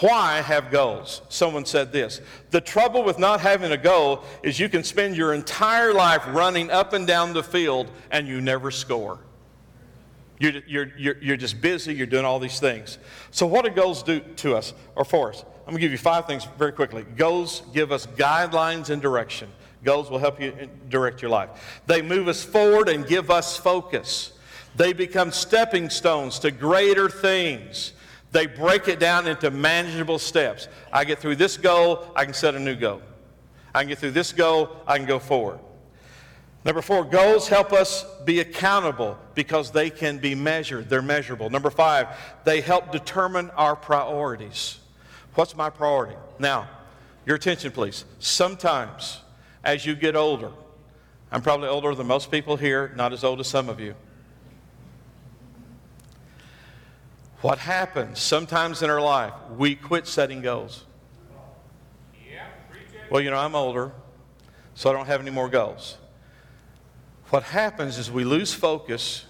why 0.00 0.40
have 0.40 0.70
goals? 0.70 1.22
Someone 1.28 1.64
said 1.64 1.92
this 1.92 2.20
The 2.50 2.60
trouble 2.60 3.04
with 3.04 3.18
not 3.18 3.40
having 3.40 3.72
a 3.72 3.76
goal 3.76 4.24
is 4.42 4.58
you 4.58 4.68
can 4.68 4.82
spend 4.82 5.16
your 5.16 5.32
entire 5.32 5.94
life 5.94 6.22
running 6.28 6.70
up 6.70 6.92
and 6.92 7.06
down 7.06 7.32
the 7.32 7.42
field 7.42 7.90
and 8.10 8.26
you 8.26 8.40
never 8.40 8.70
score. 8.70 9.20
You're, 10.38 10.52
you're, 10.66 10.92
you're, 10.98 11.16
you're 11.22 11.36
just 11.36 11.60
busy, 11.62 11.94
you're 11.94 12.06
doing 12.06 12.26
all 12.26 12.38
these 12.38 12.60
things. 12.60 12.98
So, 13.30 13.46
what 13.46 13.64
do 13.64 13.70
goals 13.70 14.02
do 14.02 14.20
to 14.20 14.56
us 14.56 14.74
or 14.94 15.04
for 15.04 15.30
us? 15.30 15.44
I'm 15.66 15.72
going 15.72 15.76
to 15.76 15.80
give 15.80 15.92
you 15.92 15.98
five 15.98 16.26
things 16.26 16.46
very 16.58 16.72
quickly. 16.72 17.04
Goals 17.16 17.62
give 17.72 17.90
us 17.90 18.06
guidelines 18.06 18.90
and 18.90 19.00
direction. 19.00 19.48
Goals 19.82 20.10
will 20.10 20.18
help 20.18 20.40
you 20.40 20.52
uh, 20.60 20.66
direct 20.88 21.22
your 21.22 21.30
life. 21.30 21.80
They 21.86 22.02
move 22.02 22.28
us 22.28 22.44
forward 22.44 22.88
and 22.88 23.06
give 23.06 23.30
us 23.30 23.56
focus. 23.56 24.32
They 24.76 24.92
become 24.92 25.32
stepping 25.32 25.88
stones 25.90 26.38
to 26.40 26.50
greater 26.50 27.08
things. 27.08 27.92
They 28.32 28.46
break 28.46 28.88
it 28.88 28.98
down 28.98 29.26
into 29.26 29.50
manageable 29.50 30.18
steps. 30.18 30.68
I 30.92 31.04
get 31.04 31.18
through 31.18 31.36
this 31.36 31.56
goal, 31.56 32.06
I 32.14 32.24
can 32.24 32.34
set 32.34 32.54
a 32.54 32.60
new 32.60 32.74
goal. 32.74 33.00
I 33.74 33.80
can 33.80 33.88
get 33.88 33.98
through 33.98 34.12
this 34.12 34.32
goal, 34.32 34.70
I 34.86 34.98
can 34.98 35.06
go 35.06 35.18
forward. 35.18 35.60
Number 36.64 36.82
four, 36.82 37.04
goals 37.04 37.46
help 37.46 37.72
us 37.72 38.04
be 38.24 38.40
accountable 38.40 39.16
because 39.34 39.70
they 39.70 39.88
can 39.88 40.18
be 40.18 40.34
measured. 40.34 40.88
They're 40.88 41.00
measurable. 41.00 41.48
Number 41.48 41.70
five, 41.70 42.08
they 42.44 42.60
help 42.60 42.90
determine 42.90 43.50
our 43.50 43.76
priorities. 43.76 44.78
What's 45.34 45.56
my 45.56 45.70
priority? 45.70 46.16
Now, 46.40 46.68
your 47.24 47.36
attention, 47.36 47.70
please. 47.70 48.04
Sometimes, 48.18 49.20
as 49.62 49.86
you 49.86 49.94
get 49.94 50.16
older, 50.16 50.50
I'm 51.30 51.40
probably 51.42 51.68
older 51.68 51.94
than 51.94 52.08
most 52.08 52.32
people 52.32 52.56
here, 52.56 52.92
not 52.96 53.12
as 53.12 53.22
old 53.22 53.38
as 53.38 53.46
some 53.46 53.68
of 53.68 53.78
you. 53.78 53.94
What 57.42 57.58
happens 57.58 58.18
sometimes 58.18 58.82
in 58.82 58.90
our 58.90 59.00
life, 59.00 59.32
we 59.56 59.74
quit 59.74 60.06
setting 60.06 60.40
goals. 60.40 60.84
Well, 63.10 63.20
you 63.20 63.30
know, 63.30 63.38
I'm 63.38 63.54
older, 63.54 63.92
so 64.74 64.90
I 64.90 64.92
don't 64.92 65.06
have 65.06 65.20
any 65.20 65.30
more 65.30 65.48
goals. 65.48 65.96
What 67.30 67.42
happens 67.42 67.98
is 67.98 68.10
we 68.10 68.24
lose 68.24 68.52
focus. 68.54 69.24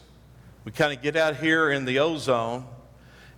We 0.64 0.72
kind 0.72 0.92
of 0.92 1.02
get 1.02 1.16
out 1.16 1.36
here 1.36 1.70
in 1.70 1.84
the 1.84 1.98
ozone 1.98 2.66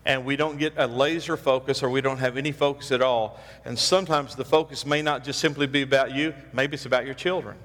and 0.05 0.25
we 0.25 0.37
don't 0.37 0.59
get 0.59 0.73
a 0.77 0.87
laser 0.87 1.37
focus 1.37 1.83
or 1.83 1.91
we 1.91 2.01
don't 2.01 2.19
have 2.19 2.37
any 2.37 2.53
focus 2.53 2.91
at 2.93 3.03
all. 3.03 3.39
And 3.65 3.79
sometimes 3.79 4.35
the 4.35 4.45
focus 4.45 4.87
may 4.87 5.03
not 5.03 5.25
just 5.25 5.39
simply 5.39 5.67
be 5.67 5.83
about 5.83 6.15
you, 6.15 6.35
maybe 6.53 6.75
it's 6.75 6.87
about 6.87 7.05
your 7.05 7.15
children. 7.15 7.57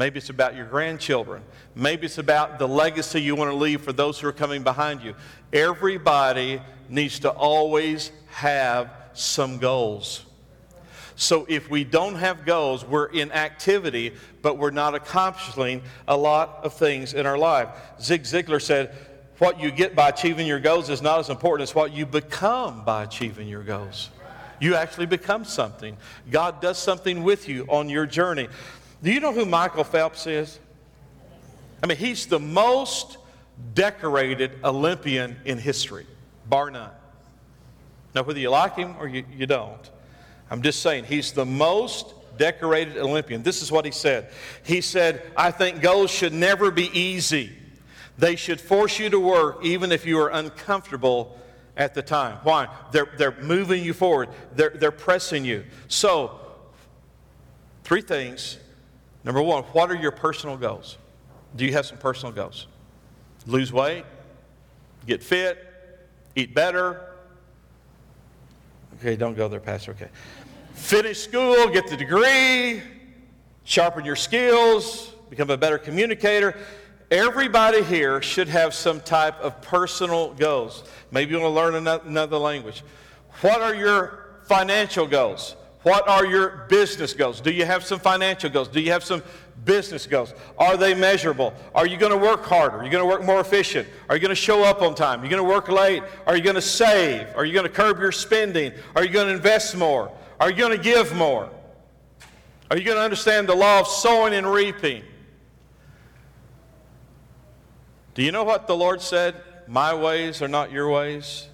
Maybe 0.00 0.16
it's 0.16 0.30
about 0.30 0.56
your 0.56 0.64
grandchildren. 0.64 1.42
Maybe 1.74 2.06
it's 2.06 2.16
about 2.16 2.58
the 2.58 2.66
legacy 2.66 3.20
you 3.20 3.36
want 3.36 3.50
to 3.50 3.54
leave 3.54 3.82
for 3.82 3.92
those 3.92 4.18
who 4.18 4.28
are 4.28 4.32
coming 4.32 4.62
behind 4.62 5.02
you. 5.02 5.14
Everybody 5.52 6.62
needs 6.88 7.18
to 7.18 7.28
always 7.28 8.10
have 8.28 8.90
some 9.12 9.58
goals. 9.58 10.24
So 11.16 11.44
if 11.50 11.68
we 11.68 11.84
don't 11.84 12.14
have 12.14 12.46
goals, 12.46 12.82
we're 12.82 13.08
in 13.08 13.30
activity, 13.32 14.14
but 14.40 14.56
we're 14.56 14.70
not 14.70 14.94
accomplishing 14.94 15.82
a 16.08 16.16
lot 16.16 16.60
of 16.62 16.72
things 16.72 17.12
in 17.12 17.26
our 17.26 17.36
life. 17.36 17.68
Zig 18.00 18.22
Ziglar 18.22 18.62
said, 18.62 18.96
What 19.36 19.60
you 19.60 19.70
get 19.70 19.94
by 19.94 20.08
achieving 20.08 20.46
your 20.46 20.60
goals 20.60 20.88
is 20.88 21.02
not 21.02 21.18
as 21.18 21.28
important 21.28 21.68
as 21.68 21.74
what 21.74 21.92
you 21.92 22.06
become 22.06 22.86
by 22.86 23.02
achieving 23.02 23.48
your 23.48 23.64
goals. 23.64 24.08
You 24.60 24.76
actually 24.76 25.06
become 25.06 25.44
something. 25.44 25.98
God 26.30 26.62
does 26.62 26.78
something 26.78 27.22
with 27.22 27.50
you 27.50 27.66
on 27.68 27.90
your 27.90 28.06
journey. 28.06 28.48
Do 29.02 29.12
you 29.12 29.20
know 29.20 29.32
who 29.32 29.46
Michael 29.46 29.84
Phelps 29.84 30.26
is? 30.26 30.58
I 31.82 31.86
mean, 31.86 31.96
he's 31.96 32.26
the 32.26 32.38
most 32.38 33.16
decorated 33.74 34.52
Olympian 34.62 35.36
in 35.44 35.58
history, 35.58 36.06
bar 36.46 36.70
none. 36.70 36.90
Now, 38.14 38.22
whether 38.22 38.40
you 38.40 38.50
like 38.50 38.76
him 38.76 38.96
or 38.98 39.08
you, 39.08 39.24
you 39.34 39.46
don't, 39.46 39.90
I'm 40.50 40.62
just 40.62 40.82
saying, 40.82 41.04
he's 41.04 41.32
the 41.32 41.46
most 41.46 42.12
decorated 42.36 42.96
Olympian. 42.98 43.42
This 43.42 43.62
is 43.62 43.70
what 43.70 43.84
he 43.84 43.90
said. 43.90 44.30
He 44.64 44.80
said, 44.80 45.22
I 45.36 45.50
think 45.50 45.80
goals 45.80 46.10
should 46.10 46.32
never 46.32 46.70
be 46.70 46.90
easy. 46.98 47.52
They 48.18 48.36
should 48.36 48.60
force 48.60 48.98
you 48.98 49.08
to 49.10 49.20
work 49.20 49.64
even 49.64 49.92
if 49.92 50.04
you 50.04 50.18
are 50.20 50.28
uncomfortable 50.28 51.38
at 51.76 51.94
the 51.94 52.02
time. 52.02 52.38
Why? 52.42 52.68
They're, 52.92 53.08
they're 53.16 53.40
moving 53.40 53.82
you 53.82 53.94
forward, 53.94 54.28
they're, 54.54 54.70
they're 54.70 54.90
pressing 54.90 55.44
you. 55.44 55.64
So, 55.88 56.38
three 57.84 58.02
things. 58.02 58.58
Number 59.24 59.42
one, 59.42 59.64
what 59.64 59.90
are 59.90 59.96
your 59.96 60.12
personal 60.12 60.56
goals? 60.56 60.98
Do 61.56 61.64
you 61.64 61.72
have 61.72 61.86
some 61.86 61.98
personal 61.98 62.32
goals? 62.32 62.66
Lose 63.46 63.72
weight, 63.72 64.04
get 65.06 65.22
fit, 65.22 65.58
eat 66.36 66.54
better. 66.54 67.06
Okay, 68.98 69.16
don't 69.16 69.36
go 69.36 69.48
there, 69.48 69.60
Pastor. 69.60 69.92
Okay 69.92 70.08
finish 70.80 71.18
school, 71.20 71.68
get 71.68 71.86
the 71.88 71.96
degree, 71.96 72.82
sharpen 73.64 74.04
your 74.04 74.16
skills, 74.16 75.12
become 75.28 75.50
a 75.50 75.56
better 75.56 75.78
communicator. 75.78 76.56
Everybody 77.10 77.82
here 77.82 78.22
should 78.22 78.48
have 78.48 78.74
some 78.74 79.00
type 79.00 79.38
of 79.40 79.60
personal 79.62 80.32
goals. 80.34 80.84
Maybe 81.10 81.32
you 81.32 81.40
want 81.40 81.54
to 81.54 81.78
learn 81.78 81.86
another 82.06 82.38
language. 82.38 82.82
What 83.40 83.60
are 83.60 83.74
your 83.74 84.40
financial 84.44 85.06
goals? 85.06 85.54
What 85.82 86.06
are 86.08 86.26
your 86.26 86.66
business 86.68 87.14
goals? 87.14 87.40
Do 87.40 87.50
you 87.50 87.64
have 87.64 87.84
some 87.84 87.98
financial 87.98 88.50
goals? 88.50 88.68
Do 88.68 88.80
you 88.80 88.92
have 88.92 89.02
some 89.02 89.22
business 89.64 90.06
goals? 90.06 90.34
Are 90.58 90.76
they 90.76 90.92
measurable? 90.92 91.54
Are 91.74 91.86
you 91.86 91.96
going 91.96 92.12
to 92.12 92.18
work 92.18 92.44
harder? 92.44 92.78
Are 92.78 92.84
you 92.84 92.90
going 92.90 93.02
to 93.02 93.08
work 93.08 93.24
more 93.24 93.40
efficient? 93.40 93.88
Are 94.08 94.14
you 94.14 94.20
going 94.20 94.30
to 94.30 94.34
show 94.34 94.62
up 94.62 94.82
on 94.82 94.94
time? 94.94 95.20
Are 95.20 95.24
you 95.24 95.30
going 95.30 95.42
to 95.42 95.48
work 95.48 95.68
late? 95.68 96.02
Are 96.26 96.36
you 96.36 96.42
going 96.42 96.56
to 96.56 96.62
save? 96.62 97.26
Are 97.34 97.44
you 97.44 97.54
going 97.54 97.66
to 97.66 97.72
curb 97.72 97.98
your 97.98 98.12
spending? 98.12 98.72
Are 98.94 99.04
you 99.04 99.10
going 99.10 99.28
to 99.28 99.34
invest 99.34 99.74
more? 99.74 100.12
Are 100.38 100.50
you 100.50 100.56
going 100.56 100.76
to 100.76 100.82
give 100.82 101.14
more? 101.14 101.50
Are 102.70 102.76
you 102.76 102.84
going 102.84 102.96
to 102.96 103.02
understand 103.02 103.48
the 103.48 103.54
law 103.54 103.80
of 103.80 103.86
sowing 103.86 104.34
and 104.34 104.46
reaping? 104.50 105.02
Do 108.14 108.22
you 108.22 108.32
know 108.32 108.44
what 108.44 108.66
the 108.66 108.76
Lord 108.76 109.00
said? 109.00 109.34
My 109.66 109.94
ways 109.94 110.42
are 110.42 110.48
not 110.48 110.70
your 110.70 110.90
ways. 110.90 111.48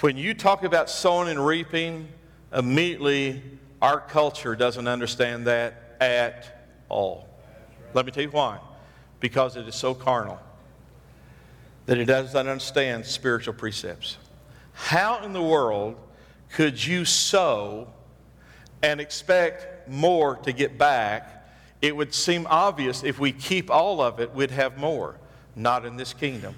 When 0.00 0.16
you 0.16 0.34
talk 0.34 0.64
about 0.64 0.90
sowing 0.90 1.28
and 1.28 1.44
reaping, 1.44 2.08
immediately 2.54 3.42
our 3.82 4.00
culture 4.00 4.54
doesn't 4.54 4.88
understand 4.88 5.46
that 5.46 5.96
at 6.00 6.68
all. 6.88 7.28
Let 7.92 8.06
me 8.06 8.12
tell 8.12 8.22
you 8.22 8.30
why. 8.30 8.58
Because 9.20 9.56
it 9.56 9.66
is 9.68 9.74
so 9.74 9.94
carnal 9.94 10.38
that 11.86 11.98
it 11.98 12.06
doesn't 12.06 12.36
understand 12.36 13.04
spiritual 13.04 13.54
precepts. 13.54 14.16
How 14.72 15.22
in 15.24 15.32
the 15.32 15.42
world 15.42 15.96
could 16.52 16.84
you 16.84 17.04
sow 17.04 17.88
and 18.82 19.00
expect 19.00 19.88
more 19.88 20.36
to 20.36 20.52
get 20.52 20.78
back, 20.78 21.46
it 21.82 21.94
would 21.94 22.14
seem 22.14 22.46
obvious 22.48 23.02
if 23.02 23.18
we 23.18 23.32
keep 23.32 23.70
all 23.70 24.00
of 24.00 24.20
it, 24.20 24.34
we'd 24.34 24.50
have 24.50 24.78
more. 24.78 25.16
Not 25.56 25.84
in 25.84 25.96
this 25.96 26.12
kingdom. 26.12 26.54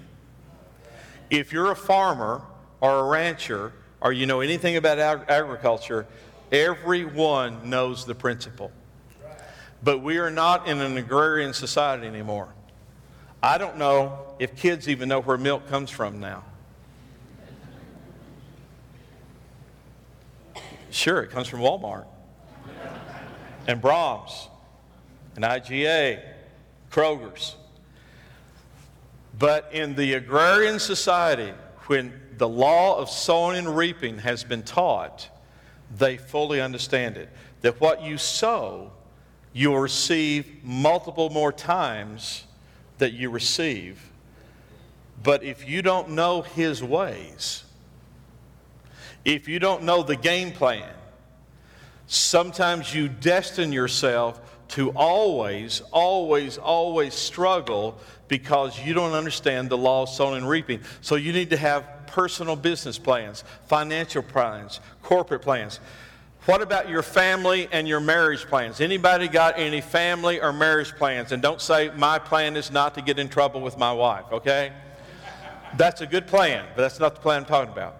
If 1.29 1.51
you're 1.51 1.71
a 1.71 1.75
farmer 1.75 2.41
or 2.79 2.99
a 2.99 3.03
rancher 3.03 3.73
or 4.01 4.13
you 4.13 4.25
know 4.25 4.41
anything 4.41 4.77
about 4.77 4.99
ag- 4.99 5.29
agriculture, 5.29 6.05
everyone 6.51 7.69
knows 7.69 8.05
the 8.05 8.15
principle. 8.15 8.71
But 9.83 9.99
we 9.99 10.17
are 10.17 10.31
not 10.31 10.67
in 10.67 10.79
an 10.79 10.97
agrarian 10.97 11.53
society 11.53 12.07
anymore. 12.07 12.49
I 13.41 13.57
don't 13.57 13.77
know 13.77 14.35
if 14.39 14.55
kids 14.55 14.89
even 14.89 15.09
know 15.09 15.21
where 15.21 15.37
milk 15.37 15.67
comes 15.67 15.89
from 15.89 16.19
now. 16.19 16.43
Sure, 20.89 21.21
it 21.21 21.29
comes 21.29 21.47
from 21.47 21.59
Walmart 21.59 22.05
and 23.67 23.81
Braum's 23.81 24.47
and 25.35 25.45
IGA, 25.45 26.21
Kroger's. 26.91 27.55
But 29.37 29.69
in 29.71 29.93
the 29.95 30.15
agrarian 30.15 30.79
society, 30.79 31.53
when 31.85 32.11
the 32.37 32.47
law 32.47 32.97
of 32.97 33.09
sowing 33.09 33.57
and 33.57 33.75
reaping 33.75 34.19
has 34.19 34.43
been 34.43 34.63
taught, 34.63 35.29
they 35.95 36.17
fully 36.17 36.61
understand 36.61 37.17
it. 37.17 37.29
That 37.61 37.81
what 37.81 38.01
you 38.03 38.17
sow, 38.17 38.91
you'll 39.53 39.79
receive 39.79 40.63
multiple 40.63 41.29
more 41.29 41.51
times 41.51 42.45
that 42.97 43.13
you 43.13 43.29
receive. 43.29 44.11
But 45.23 45.43
if 45.43 45.67
you 45.67 45.81
don't 45.81 46.11
know 46.11 46.41
His 46.41 46.83
ways, 46.83 47.63
if 49.25 49.47
you 49.47 49.59
don't 49.59 49.83
know 49.83 50.03
the 50.03 50.15
game 50.15 50.51
plan, 50.51 50.93
Sometimes 52.07 52.95
you 52.95 53.09
destine 53.09 53.73
yourself 53.73 54.56
to 54.69 54.91
always, 54.91 55.81
always, 55.91 56.57
always 56.57 57.13
struggle 57.13 57.97
because 58.27 58.79
you 58.79 58.93
don't 58.93 59.13
understand 59.13 59.69
the 59.69 59.77
law 59.77 60.03
of 60.03 60.09
sowing 60.09 60.37
and 60.37 60.49
reaping. 60.49 60.81
So 61.01 61.15
you 61.15 61.31
need 61.31 61.49
to 61.51 61.57
have 61.57 62.07
personal 62.07 62.55
business 62.55 62.97
plans, 62.97 63.43
financial 63.67 64.23
plans, 64.23 64.79
corporate 65.01 65.41
plans. 65.41 65.79
What 66.45 66.61
about 66.61 66.89
your 66.89 67.03
family 67.03 67.67
and 67.71 67.87
your 67.87 67.99
marriage 67.99 68.45
plans? 68.45 68.79
Anybody 68.79 69.27
got 69.27 69.59
any 69.59 69.81
family 69.81 70.39
or 70.39 70.53
marriage 70.53 70.95
plans? 70.95 71.31
And 71.31 71.41
don't 71.41 71.61
say, 71.61 71.91
my 71.95 72.19
plan 72.19 72.55
is 72.55 72.71
not 72.71 72.95
to 72.95 73.01
get 73.01 73.19
in 73.19 73.27
trouble 73.27 73.61
with 73.61 73.77
my 73.77 73.91
wife, 73.91 74.25
okay? 74.31 74.71
That's 75.75 76.01
a 76.01 76.07
good 76.07 76.27
plan, 76.27 76.65
but 76.75 76.83
that's 76.83 76.99
not 76.99 77.15
the 77.15 77.21
plan 77.21 77.41
I'm 77.41 77.45
talking 77.45 77.73
about. 77.73 77.97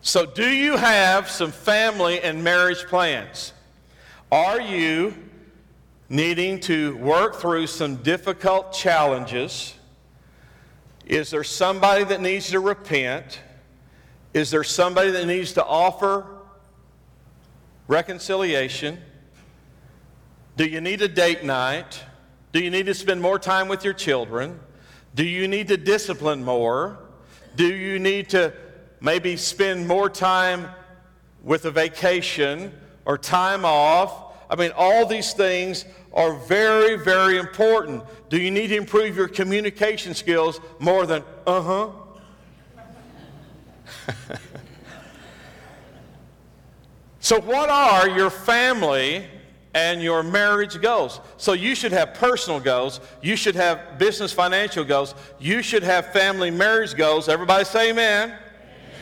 So, 0.00 0.26
do 0.26 0.48
you 0.48 0.76
have 0.76 1.30
some 1.30 1.52
family 1.52 2.20
and 2.20 2.42
marriage 2.42 2.84
plans? 2.86 3.52
Are 4.32 4.62
you 4.62 5.12
needing 6.08 6.58
to 6.60 6.96
work 6.96 7.36
through 7.36 7.66
some 7.66 7.96
difficult 7.96 8.72
challenges? 8.72 9.74
Is 11.04 11.30
there 11.30 11.44
somebody 11.44 12.04
that 12.04 12.22
needs 12.22 12.48
to 12.48 12.60
repent? 12.60 13.40
Is 14.32 14.50
there 14.50 14.64
somebody 14.64 15.10
that 15.10 15.26
needs 15.26 15.52
to 15.52 15.64
offer 15.66 16.24
reconciliation? 17.88 18.98
Do 20.56 20.64
you 20.64 20.80
need 20.80 21.02
a 21.02 21.08
date 21.08 21.44
night? 21.44 22.02
Do 22.52 22.60
you 22.64 22.70
need 22.70 22.86
to 22.86 22.94
spend 22.94 23.20
more 23.20 23.38
time 23.38 23.68
with 23.68 23.84
your 23.84 23.92
children? 23.92 24.58
Do 25.14 25.26
you 25.26 25.46
need 25.46 25.68
to 25.68 25.76
discipline 25.76 26.42
more? 26.42 26.98
Do 27.54 27.66
you 27.66 27.98
need 27.98 28.30
to 28.30 28.54
maybe 28.98 29.36
spend 29.36 29.86
more 29.86 30.08
time 30.08 30.70
with 31.42 31.66
a 31.66 31.70
vacation 31.70 32.72
or 33.04 33.18
time 33.18 33.64
off? 33.64 34.34
I 34.50 34.56
mean, 34.56 34.72
all 34.76 35.06
these 35.06 35.32
things 35.32 35.86
are 36.12 36.34
very, 36.34 36.96
very 36.96 37.38
important. 37.38 38.04
Do 38.28 38.38
you 38.38 38.50
need 38.50 38.68
to 38.68 38.76
improve 38.76 39.16
your 39.16 39.28
communication 39.28 40.14
skills 40.14 40.60
more 40.78 41.06
than, 41.06 41.24
uh 41.46 41.62
huh? 41.62 41.90
so, 47.20 47.40
what 47.40 47.70
are 47.70 48.08
your 48.10 48.30
family 48.30 49.24
and 49.74 50.02
your 50.02 50.22
marriage 50.22 50.80
goals? 50.82 51.20
So, 51.38 51.54
you 51.54 51.74
should 51.74 51.92
have 51.92 52.12
personal 52.14 52.60
goals, 52.60 53.00
you 53.22 53.36
should 53.36 53.54
have 53.54 53.98
business 53.98 54.32
financial 54.32 54.84
goals, 54.84 55.14
you 55.38 55.62
should 55.62 55.82
have 55.82 56.12
family 56.12 56.50
marriage 56.50 56.94
goals. 56.94 57.28
Everybody 57.28 57.64
say 57.64 57.90
amen. 57.90 58.30
amen. 58.30 58.38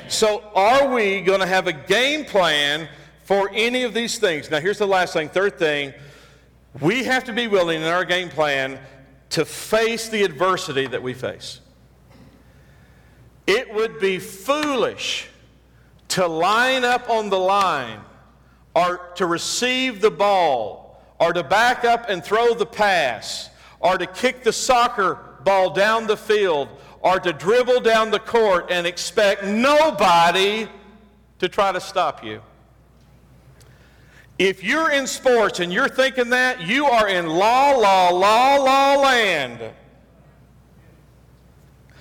So, 0.09 0.45
are 0.55 0.93
we 0.95 1.23
going 1.23 1.41
to 1.41 1.47
have 1.47 1.67
a 1.67 1.73
game 1.73 2.25
plan 2.25 2.89
for 3.31 3.49
any 3.55 3.85
of 3.85 3.95
these 3.95 4.19
things? 4.19 4.51
Now, 4.51 4.59
here's 4.59 4.79
the 4.79 4.89
last 4.89 5.13
thing. 5.13 5.29
Third 5.29 5.57
thing, 5.57 5.95
we 6.81 7.05
have 7.05 7.23
to 7.27 7.33
be 7.33 7.47
willing 7.47 7.81
in 7.81 7.87
our 7.87 8.05
game 8.05 8.29
plan 8.29 8.81
to 9.29 9.45
face 9.45 10.09
the 10.09 10.25
adversity 10.25 10.89
that 10.89 11.01
we 11.01 11.15
face. 11.15 11.61
It 13.47 13.73
would 13.73 14.01
be 14.01 14.19
foolish 14.19 15.29
to 16.09 16.27
line 16.27 16.85
up 16.85 17.09
on 17.09 17.31
the 17.31 17.39
line 17.39 18.01
or 18.75 19.13
to 19.15 19.27
receive 19.27 20.01
the 20.01 20.11
ball 20.11 21.01
or 21.21 21.33
to 21.33 21.45
back 21.45 21.85
up 21.85 22.09
and 22.09 22.25
throw 22.25 22.55
the 22.55 22.67
pass 22.67 23.49
or 23.79 23.97
to 23.97 24.09
kick 24.09 24.43
the 24.43 24.53
soccer 24.53 25.21
ball 25.45 25.71
down 25.71 26.09
the 26.09 26.17
field 26.17 26.69
or 27.01 27.21
to 27.21 27.33
dribble 27.33 27.83
down 27.83 28.11
the 28.11 28.19
court 28.19 28.73
and 28.73 28.89
expect 28.89 29.45
nobody 29.45 30.69
to 31.39 31.49
try 31.49 31.71
to 31.71 31.81
stop 31.81 32.25
you. 32.25 32.43
If 34.41 34.65
you're 34.65 34.91
in 34.91 35.07
sports 35.07 35.61
and 35.61 35.71
you're 35.71 35.91
thinking 35.91 36.31
that, 36.31 36.63
you 36.63 36.87
are 36.87 37.07
in 37.07 37.27
la, 37.27 37.73
la, 37.73 38.09
la, 38.09 38.55
la 38.55 38.95
land. 38.97 39.61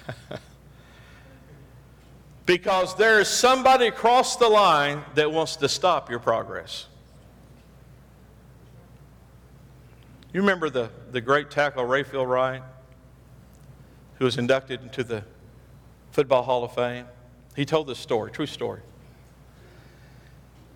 Because 2.46 2.96
there 2.96 3.20
is 3.20 3.28
somebody 3.28 3.88
across 3.88 4.38
the 4.38 4.48
line 4.48 5.04
that 5.16 5.32
wants 5.32 5.58
to 5.58 5.70
stop 5.70 6.10
your 6.10 6.18
progress. 6.18 6.88
You 10.34 10.40
remember 10.40 10.70
the, 10.72 10.90
the 11.12 11.22
great 11.22 11.52
tackle 11.52 11.84
Rayfield 11.84 12.28
Wright, 12.28 12.64
who 14.16 14.26
was 14.26 14.40
inducted 14.40 14.82
into 14.82 15.04
the 15.04 15.24
Football 16.12 16.42
Hall 16.42 16.64
of 16.64 16.74
Fame? 16.74 17.06
He 17.56 17.66
told 17.66 17.86
this 17.86 18.00
story, 18.00 18.32
true 18.32 18.48
story. 18.48 18.82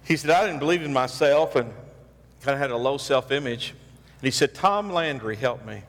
He 0.04 0.18
said, 0.18 0.32
I 0.32 0.46
didn't 0.46 0.60
believe 0.60 0.84
in 0.84 0.92
myself 0.92 1.56
and 1.56 1.72
kind 2.42 2.56
of 2.56 2.60
had 2.60 2.72
a 2.72 2.78
low 2.78 2.98
self 2.98 3.32
image. 3.32 3.70
And 3.72 4.26
he 4.26 4.32
said, 4.32 4.54
Tom 4.54 4.92
Landry 4.92 5.36
helped 5.36 5.66
me, 5.66 5.82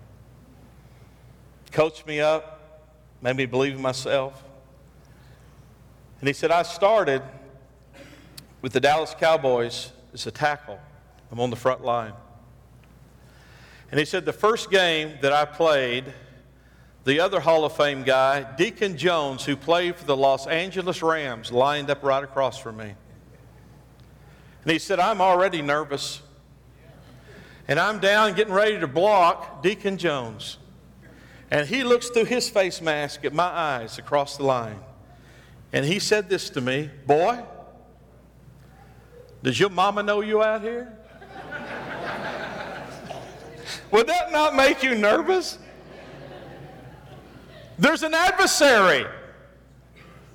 coached 1.73 2.07
me 2.07 2.21
up, 2.21 2.83
made 3.21 3.37
me 3.37 3.47
believe 3.47 3.75
in 3.75 3.83
myself. 3.83 4.43
And 6.21 6.29
he 6.29 6.33
said, 6.33 6.51
I 6.51 6.63
started 6.63 7.23
with 8.63 8.73
the 8.73 8.81
Dallas 8.81 9.15
Cowboys 9.19 9.93
as 10.13 10.27
a 10.27 10.31
tackle. 10.31 10.79
I'm 11.31 11.41
on 11.41 11.51
the 11.51 11.57
front 11.57 11.85
line. 11.85 12.13
And 13.91 13.99
he 13.99 14.07
said, 14.07 14.25
the 14.25 14.33
first 14.33 14.71
game 14.71 15.19
that 15.21 15.33
I 15.33 15.45
played, 15.45 16.05
the 17.05 17.21
other 17.21 17.41
Hall 17.41 17.65
of 17.65 17.77
Fame 17.77 18.03
guy, 18.03 18.43
Deacon 18.57 18.97
Jones, 18.97 19.45
who 19.45 19.57
played 19.57 19.97
for 19.97 20.05
the 20.05 20.17
Los 20.17 20.47
Angeles 20.47 21.03
Rams, 21.03 21.53
lined 21.53 21.91
up 21.91 22.03
right 22.03 22.25
across 22.25 22.59
from 22.59 22.79
me. 22.79 22.95
And 24.65 24.73
he 24.73 24.79
said, 24.79 24.99
I'm 24.99 25.21
already 25.21 25.61
nervous. 25.61 26.23
And 27.69 27.79
I'm 27.79 27.99
down 27.99 28.35
getting 28.35 28.53
ready 28.53 28.81
to 28.81 28.87
block 28.87 29.63
Deacon 29.63 29.99
Jones. 29.99 30.59
And 31.51 31.69
he 31.69 31.85
looks 31.85 32.09
through 32.09 32.25
his 32.25 32.49
face 32.49 32.81
mask 32.81 33.25
at 33.25 33.33
my 33.33 33.45
eyes 33.45 33.99
across 33.99 34.39
the 34.39 34.45
line. 34.45 34.81
And 35.73 35.85
he 35.85 35.99
said 35.99 36.29
this 36.29 36.51
to 36.51 36.61
me 36.61 36.91
Boy, 37.07 37.43
does 39.43 39.61
your 39.61 39.71
mama 39.71 40.03
know 40.03 40.23
you 40.23 40.43
out 40.43 40.63
here? 40.63 40.97
Would 43.91 44.07
that 44.07 44.33
not 44.33 44.55
make 44.55 44.83
you 44.83 44.95
nervous? 44.95 45.59
There's 47.79 48.03
an 48.03 48.15
adversary. 48.15 49.07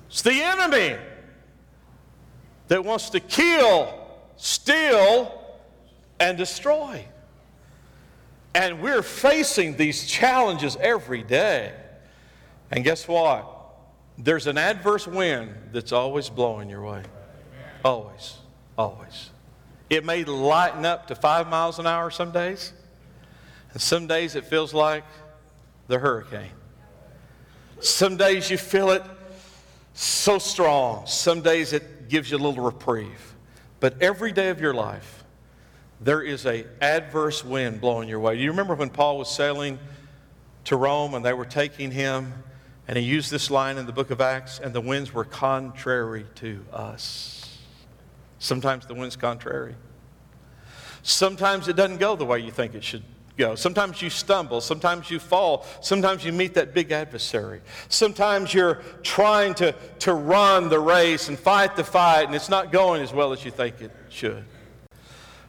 It's 0.08 0.22
the 0.22 0.42
enemy 0.42 0.96
that 2.68 2.84
wants 2.84 3.10
to 3.10 3.20
kill, 3.20 3.99
steal, 4.40 5.38
and 6.18 6.36
destroy. 6.38 7.04
And 8.54 8.80
we're 8.80 9.02
facing 9.02 9.76
these 9.76 10.06
challenges 10.06 10.76
every 10.80 11.22
day. 11.22 11.72
And 12.70 12.82
guess 12.82 13.06
what? 13.06 13.46
There's 14.18 14.46
an 14.46 14.58
adverse 14.58 15.06
wind 15.06 15.54
that's 15.72 15.92
always 15.92 16.28
blowing 16.28 16.68
your 16.68 16.82
way. 16.82 17.02
Always. 17.84 18.38
Always. 18.76 19.30
It 19.90 20.04
may 20.04 20.24
lighten 20.24 20.86
up 20.86 21.06
to 21.08 21.14
five 21.14 21.48
miles 21.48 21.78
an 21.78 21.86
hour 21.86 22.10
some 22.10 22.32
days, 22.32 22.72
and 23.72 23.80
some 23.80 24.06
days 24.06 24.36
it 24.36 24.46
feels 24.46 24.72
like 24.72 25.04
the 25.86 25.98
hurricane. 25.98 26.52
Some 27.80 28.16
days 28.16 28.50
you 28.50 28.56
feel 28.56 28.90
it 28.90 29.02
so 29.94 30.38
strong, 30.38 31.06
some 31.06 31.42
days 31.42 31.72
it 31.72 32.08
gives 32.08 32.30
you 32.30 32.36
a 32.36 32.38
little 32.38 32.64
reprieve. 32.64 33.29
But 33.80 34.00
every 34.02 34.32
day 34.32 34.50
of 34.50 34.60
your 34.60 34.74
life, 34.74 35.24
there 36.00 36.22
is 36.22 36.46
a 36.46 36.64
adverse 36.80 37.44
wind 37.44 37.80
blowing 37.80 38.08
your 38.08 38.20
way. 38.20 38.36
Do 38.36 38.42
you 38.42 38.50
remember 38.50 38.74
when 38.74 38.90
Paul 38.90 39.18
was 39.18 39.28
sailing 39.30 39.78
to 40.64 40.76
Rome 40.76 41.14
and 41.14 41.24
they 41.24 41.32
were 41.32 41.44
taking 41.44 41.90
him 41.90 42.32
and 42.90 42.98
he 42.98 43.04
used 43.04 43.30
this 43.30 43.52
line 43.52 43.78
in 43.78 43.86
the 43.86 43.92
book 43.92 44.10
of 44.10 44.20
Acts, 44.20 44.58
and 44.58 44.74
the 44.74 44.80
winds 44.80 45.14
were 45.14 45.24
contrary 45.24 46.26
to 46.34 46.64
us. 46.72 47.56
Sometimes 48.40 48.84
the 48.84 48.94
wind's 48.94 49.14
contrary. 49.14 49.76
Sometimes 51.04 51.68
it 51.68 51.76
doesn't 51.76 51.98
go 51.98 52.16
the 52.16 52.24
way 52.24 52.40
you 52.40 52.50
think 52.50 52.74
it 52.74 52.82
should 52.82 53.04
go. 53.40 53.54
Sometimes 53.54 54.00
you 54.02 54.10
stumble. 54.10 54.60
Sometimes 54.60 55.10
you 55.10 55.18
fall. 55.18 55.64
Sometimes 55.80 56.24
you 56.24 56.30
meet 56.30 56.54
that 56.54 56.74
big 56.74 56.92
adversary. 56.92 57.62
Sometimes 57.88 58.52
you're 58.52 58.82
trying 59.02 59.54
to, 59.54 59.74
to 60.00 60.12
run 60.12 60.68
the 60.68 60.78
race 60.78 61.28
and 61.28 61.38
fight 61.38 61.74
the 61.74 61.82
fight, 61.82 62.26
and 62.26 62.34
it's 62.34 62.50
not 62.50 62.70
going 62.70 63.02
as 63.02 63.12
well 63.12 63.32
as 63.32 63.44
you 63.44 63.50
think 63.50 63.80
it 63.80 63.90
should. 64.10 64.44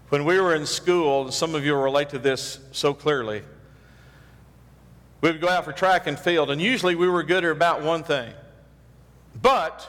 When 0.09 0.25
we 0.25 0.39
were 0.39 0.55
in 0.55 0.65
school, 0.65 1.25
and 1.25 1.33
some 1.33 1.53
of 1.53 1.65
you 1.65 1.75
relate 1.75 2.09
to 2.09 2.19
this 2.19 2.59
so 2.71 2.93
clearly, 2.93 3.43
we 5.19 5.31
would 5.31 5.41
go 5.41 5.49
out 5.49 5.65
for 5.65 5.73
track 5.73 6.07
and 6.07 6.17
field, 6.17 6.49
and 6.49 6.61
usually 6.61 6.95
we 6.95 7.09
were 7.09 7.23
good 7.23 7.43
at 7.43 7.51
about 7.51 7.83
one 7.83 8.03
thing. 8.03 8.33
But 9.41 9.87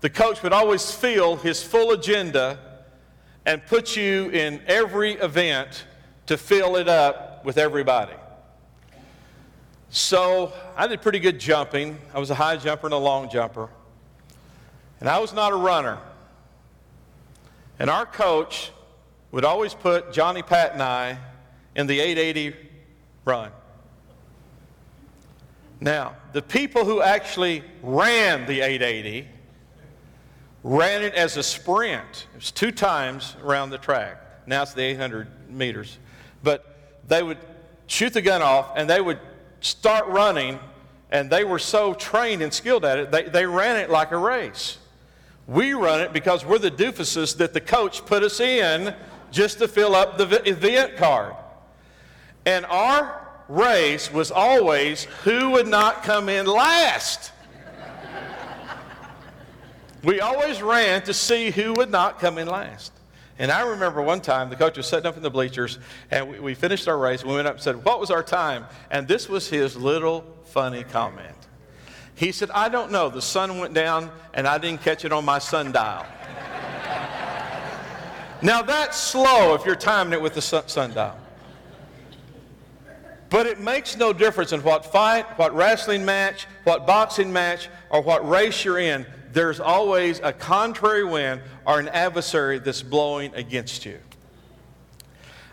the 0.00 0.10
coach 0.10 0.42
would 0.42 0.52
always 0.52 0.90
feel 0.90 1.36
his 1.36 1.62
full 1.62 1.90
agenda 1.90 2.58
and 3.44 3.64
put 3.66 3.96
you 3.96 4.30
in 4.30 4.62
every 4.66 5.14
event 5.14 5.84
to 6.26 6.36
fill 6.36 6.76
it 6.76 6.88
up 6.88 7.29
with 7.44 7.58
everybody. 7.58 8.14
So 9.90 10.52
I 10.76 10.86
did 10.86 11.02
pretty 11.02 11.18
good 11.18 11.40
jumping. 11.40 11.98
I 12.14 12.18
was 12.18 12.30
a 12.30 12.34
high 12.34 12.56
jumper 12.56 12.86
and 12.86 12.94
a 12.94 12.98
long 12.98 13.28
jumper. 13.28 13.68
And 15.00 15.08
I 15.08 15.18
was 15.18 15.32
not 15.32 15.52
a 15.52 15.56
runner. 15.56 15.98
And 17.78 17.90
our 17.90 18.06
coach 18.06 18.70
would 19.32 19.44
always 19.44 19.74
put 19.74 20.12
Johnny 20.12 20.42
Pat 20.42 20.74
and 20.74 20.82
I 20.82 21.18
in 21.74 21.86
the 21.86 21.98
880 21.98 22.56
run. 23.24 23.50
Now, 25.80 26.16
the 26.32 26.42
people 26.42 26.84
who 26.84 27.00
actually 27.00 27.64
ran 27.82 28.46
the 28.46 28.60
880 28.60 29.26
ran 30.62 31.02
it 31.02 31.14
as 31.14 31.36
a 31.36 31.42
sprint. 31.42 32.26
It 32.34 32.36
was 32.36 32.52
two 32.52 32.70
times 32.70 33.34
around 33.42 33.70
the 33.70 33.78
track. 33.78 34.46
Now 34.46 34.62
it's 34.62 34.74
the 34.74 34.82
800 34.82 35.50
meters. 35.50 35.98
But 36.42 36.79
they 37.08 37.22
would 37.22 37.38
shoot 37.86 38.12
the 38.12 38.22
gun 38.22 38.42
off 38.42 38.72
and 38.76 38.88
they 38.88 39.00
would 39.00 39.18
start 39.60 40.06
running, 40.06 40.58
and 41.10 41.30
they 41.30 41.44
were 41.44 41.58
so 41.58 41.94
trained 41.94 42.42
and 42.42 42.52
skilled 42.52 42.84
at 42.84 42.98
it, 42.98 43.10
they, 43.10 43.24
they 43.24 43.46
ran 43.46 43.76
it 43.76 43.90
like 43.90 44.10
a 44.12 44.16
race. 44.16 44.78
We 45.46 45.72
run 45.72 46.00
it 46.00 46.12
because 46.12 46.46
we're 46.46 46.58
the 46.58 46.70
doofuses 46.70 47.36
that 47.38 47.52
the 47.52 47.60
coach 47.60 48.06
put 48.06 48.22
us 48.22 48.40
in 48.40 48.94
just 49.30 49.58
to 49.58 49.68
fill 49.68 49.94
up 49.94 50.16
the 50.16 50.48
event 50.48 50.96
card. 50.96 51.34
And 52.46 52.64
our 52.66 53.28
race 53.48 54.12
was 54.12 54.30
always 54.30 55.04
who 55.24 55.50
would 55.50 55.66
not 55.66 56.04
come 56.04 56.28
in 56.28 56.46
last. 56.46 57.32
we 60.04 60.20
always 60.20 60.62
ran 60.62 61.02
to 61.02 61.12
see 61.12 61.50
who 61.50 61.74
would 61.74 61.90
not 61.90 62.20
come 62.20 62.38
in 62.38 62.46
last. 62.46 62.92
And 63.40 63.50
I 63.50 63.62
remember 63.62 64.02
one 64.02 64.20
time 64.20 64.50
the 64.50 64.54
coach 64.54 64.76
was 64.76 64.86
sitting 64.86 65.06
up 65.06 65.16
in 65.16 65.22
the 65.22 65.30
bleachers 65.30 65.78
and 66.10 66.28
we, 66.28 66.40
we 66.40 66.54
finished 66.54 66.86
our 66.86 66.98
race. 66.98 67.24
We 67.24 67.34
went 67.34 67.48
up 67.48 67.54
and 67.54 67.62
said, 67.62 67.82
What 67.86 67.98
was 67.98 68.10
our 68.10 68.22
time? 68.22 68.66
And 68.90 69.08
this 69.08 69.30
was 69.30 69.48
his 69.48 69.74
little 69.76 70.26
funny 70.44 70.84
comment. 70.84 71.34
He 72.14 72.32
said, 72.32 72.50
I 72.50 72.68
don't 72.68 72.92
know. 72.92 73.08
The 73.08 73.22
sun 73.22 73.58
went 73.58 73.72
down 73.72 74.10
and 74.34 74.46
I 74.46 74.58
didn't 74.58 74.82
catch 74.82 75.06
it 75.06 75.12
on 75.12 75.24
my 75.24 75.38
sundial. 75.38 76.04
now 78.42 78.60
that's 78.60 78.98
slow 78.98 79.54
if 79.54 79.64
you're 79.64 79.74
timing 79.74 80.12
it 80.12 80.20
with 80.20 80.34
the 80.34 80.42
sundial. 80.42 81.16
But 83.30 83.46
it 83.46 83.58
makes 83.58 83.96
no 83.96 84.12
difference 84.12 84.52
in 84.52 84.62
what 84.62 84.84
fight, 84.84 85.24
what 85.38 85.54
wrestling 85.54 86.04
match, 86.04 86.46
what 86.64 86.86
boxing 86.86 87.32
match, 87.32 87.70
or 87.88 88.02
what 88.02 88.28
race 88.28 88.66
you're 88.66 88.80
in. 88.80 89.06
There's 89.32 89.60
always 89.60 90.20
a 90.20 90.32
contrary 90.32 91.04
wind 91.04 91.42
or 91.64 91.78
an 91.78 91.88
adversary 91.88 92.58
that's 92.58 92.82
blowing 92.82 93.32
against 93.34 93.86
you. 93.86 93.98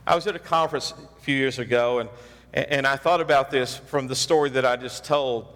I 0.06 0.16
was 0.16 0.26
at 0.26 0.36
a 0.36 0.40
conference 0.40 0.94
a 0.94 1.22
few 1.22 1.36
years 1.36 1.60
ago, 1.60 2.00
and, 2.00 2.10
and 2.54 2.88
I 2.88 2.96
thought 2.96 3.22
about 3.22 3.52
this 3.52 3.78
from 3.78 4.08
the 4.08 4.16
story 4.16 4.50
that 4.52 4.66
I 4.66 4.78
just 4.78 5.04
told. 5.04 5.48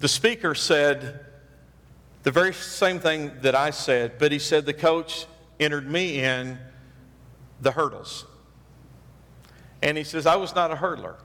The 0.00 0.08
speaker 0.08 0.54
said 0.54 1.24
the 2.22 2.30
very 2.30 2.52
same 2.52 2.98
thing 2.98 3.32
that 3.42 3.54
I 3.54 3.70
said, 3.70 4.18
but 4.18 4.32
he 4.32 4.38
said 4.38 4.66
the 4.66 4.72
coach 4.72 5.26
entered 5.60 5.90
me 5.90 6.20
in 6.20 6.58
the 7.60 7.70
hurdles. 7.70 8.26
And 9.82 9.96
he 9.96 10.04
says, 10.04 10.26
I 10.26 10.36
was 10.36 10.54
not 10.54 10.70
a 10.70 10.74
hurdler. 10.74 11.16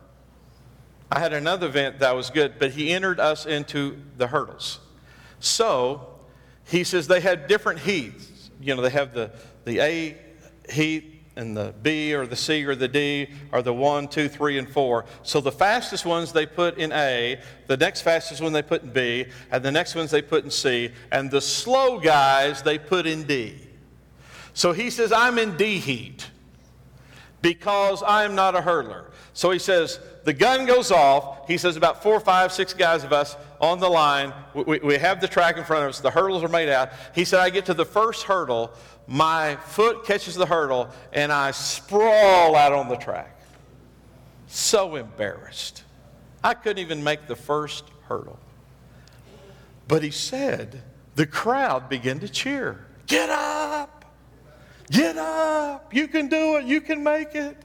I 1.11 1.19
had 1.19 1.33
another 1.33 1.67
event 1.67 1.99
that 1.99 2.15
was 2.15 2.29
good, 2.29 2.59
but 2.59 2.71
he 2.71 2.91
entered 2.91 3.19
us 3.19 3.45
into 3.45 3.99
the 4.17 4.27
hurdles. 4.27 4.79
So 5.39 6.18
he 6.69 6.83
says 6.83 7.07
they 7.07 7.19
had 7.19 7.47
different 7.47 7.79
heats. 7.79 8.51
You 8.61 8.75
know, 8.75 8.81
they 8.81 8.89
have 8.89 9.13
the, 9.13 9.31
the 9.65 9.79
A 9.79 10.17
heat 10.69 11.23
and 11.35 11.55
the 11.55 11.73
B 11.81 12.13
or 12.13 12.27
the 12.27 12.35
C 12.35 12.65
or 12.65 12.75
the 12.75 12.87
D 12.87 13.29
are 13.51 13.61
the 13.61 13.73
one, 13.73 14.07
two, 14.07 14.27
three, 14.27 14.57
and 14.57 14.69
four. 14.69 15.05
So 15.23 15.41
the 15.41 15.51
fastest 15.51 16.05
ones 16.05 16.31
they 16.31 16.45
put 16.45 16.77
in 16.77 16.91
A, 16.91 17.41
the 17.67 17.77
next 17.77 18.01
fastest 18.01 18.41
one 18.41 18.53
they 18.53 18.61
put 18.61 18.83
in 18.83 18.91
B, 18.91 19.25
and 19.51 19.63
the 19.63 19.71
next 19.71 19.95
ones 19.95 20.11
they 20.11 20.21
put 20.21 20.43
in 20.43 20.51
C, 20.51 20.91
and 21.11 21.31
the 21.31 21.41
slow 21.41 21.99
guys 21.99 22.61
they 22.61 22.77
put 22.77 23.07
in 23.07 23.23
D. 23.23 23.55
So 24.53 24.71
he 24.73 24.89
says, 24.89 25.11
I'm 25.11 25.39
in 25.39 25.55
D 25.57 25.79
heat 25.79 26.29
because 27.41 28.03
I 28.03 28.25
am 28.25 28.35
not 28.35 28.55
a 28.55 28.59
hurdler. 28.59 29.05
So 29.33 29.51
he 29.51 29.59
says, 29.59 29.99
the 30.29 30.33
gun 30.33 30.67
goes 30.67 30.91
off. 30.91 31.47
He 31.47 31.57
says, 31.57 31.75
about 31.75 32.03
four, 32.03 32.19
five, 32.19 32.51
six 32.51 32.71
guys 32.71 33.03
of 33.03 33.11
us 33.11 33.35
on 33.59 33.79
the 33.79 33.89
line. 33.89 34.31
We, 34.53 34.77
we 34.77 34.95
have 34.99 35.21
the 35.21 35.27
track 35.27 35.57
in 35.57 35.63
front 35.63 35.85
of 35.85 35.89
us. 35.89 36.01
The 36.01 36.11
hurdles 36.11 36.43
are 36.43 36.47
made 36.47 36.69
out. 36.69 36.91
He 37.15 37.25
said, 37.25 37.39
I 37.39 37.49
get 37.49 37.65
to 37.65 37.73
the 37.73 37.83
first 37.83 38.25
hurdle. 38.25 38.71
My 39.07 39.55
foot 39.55 40.05
catches 40.05 40.35
the 40.35 40.45
hurdle, 40.45 40.87
and 41.13 41.31
I 41.31 41.49
sprawl 41.49 42.55
out 42.55 42.73
on 42.73 42.89
the 42.89 42.95
track. 42.95 43.41
So 44.45 44.97
embarrassed. 44.97 45.83
I 46.43 46.53
couldn't 46.53 46.77
even 46.77 47.03
make 47.03 47.25
the 47.25 47.35
first 47.35 47.85
hurdle. 48.07 48.37
But 49.87 50.03
he 50.03 50.11
said, 50.11 50.83
the 51.15 51.25
crowd 51.25 51.89
began 51.89 52.19
to 52.19 52.29
cheer. 52.29 52.85
Get 53.07 53.31
up! 53.31 54.05
Get 54.91 55.17
up! 55.17 55.91
You 55.91 56.07
can 56.07 56.27
do 56.27 56.57
it. 56.57 56.65
You 56.65 56.81
can 56.81 57.01
make 57.01 57.33
it. 57.33 57.57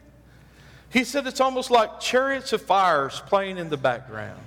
He 0.95 1.03
said 1.03 1.27
it's 1.27 1.41
almost 1.41 1.73
like 1.73 1.99
chariots 1.99 2.53
of 2.53 2.63
fires 2.63 3.21
playing 3.27 3.59
in 3.59 3.69
the 3.69 3.77
background. 3.77 4.39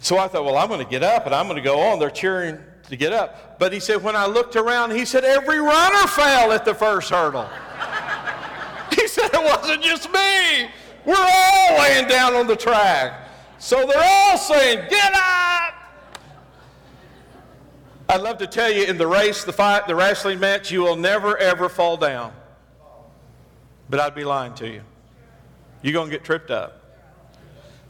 so 0.00 0.18
I 0.18 0.26
thought, 0.26 0.44
well, 0.44 0.56
I'm 0.56 0.66
going 0.66 0.84
to 0.84 0.90
get 0.90 1.04
up 1.04 1.24
and 1.24 1.32
I'm 1.32 1.46
going 1.46 1.54
to 1.54 1.62
go 1.62 1.78
on. 1.78 2.00
They're 2.00 2.10
cheering 2.10 2.58
to 2.88 2.96
get 2.96 3.12
up. 3.12 3.60
But 3.60 3.72
he 3.72 3.78
said, 3.78 4.02
when 4.02 4.16
I 4.16 4.26
looked 4.26 4.56
around, 4.56 4.90
he 4.90 5.04
said, 5.04 5.22
every 5.22 5.60
runner 5.60 6.08
fell 6.08 6.50
at 6.50 6.64
the 6.64 6.74
first 6.74 7.10
hurdle. 7.10 7.48
he 8.90 9.06
said, 9.06 9.30
it 9.32 9.44
wasn't 9.44 9.84
just 9.84 10.12
me. 10.12 10.68
We're 11.04 11.14
all 11.16 11.78
laying 11.78 12.08
down 12.08 12.34
on 12.34 12.48
the 12.48 12.56
track. 12.56 13.28
So 13.60 13.86
they're 13.86 14.02
all 14.02 14.36
saying, 14.36 14.88
get 14.90 15.12
up. 15.14 15.74
I'd 18.08 18.20
love 18.20 18.38
to 18.38 18.48
tell 18.48 18.72
you 18.72 18.82
in 18.82 18.98
the 18.98 19.06
race, 19.06 19.44
the 19.44 19.52
fight, 19.52 19.86
the 19.86 19.94
wrestling 19.94 20.40
match, 20.40 20.72
you 20.72 20.80
will 20.80 20.96
never, 20.96 21.36
ever 21.36 21.68
fall 21.68 21.96
down. 21.96 22.32
But 23.88 24.00
I'd 24.00 24.14
be 24.14 24.24
lying 24.24 24.54
to 24.54 24.68
you. 24.68 24.82
You're 25.82 25.92
going 25.92 26.10
to 26.10 26.16
get 26.16 26.24
tripped 26.24 26.50
up. 26.50 26.82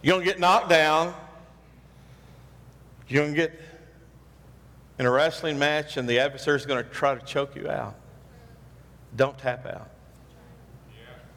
You're 0.03 0.15
going 0.15 0.27
to 0.27 0.31
get 0.31 0.41
knocked 0.41 0.69
down. 0.69 1.15
You're 3.09 3.23
going 3.23 3.35
to 3.35 3.41
get 3.41 3.61
in 4.99 5.07
a 5.07 5.11
wrestling 5.11 5.59
match, 5.59 5.97
and 5.97 6.09
the 6.09 6.19
adversary 6.19 6.57
is 6.57 6.67
going 6.67 6.83
to 6.83 6.91
try 6.91 7.15
to 7.15 7.25
choke 7.25 7.55
you 7.57 7.69
out. 7.69 7.95
Don't 9.15 9.39
tap 9.39 9.67
out. 9.67 9.91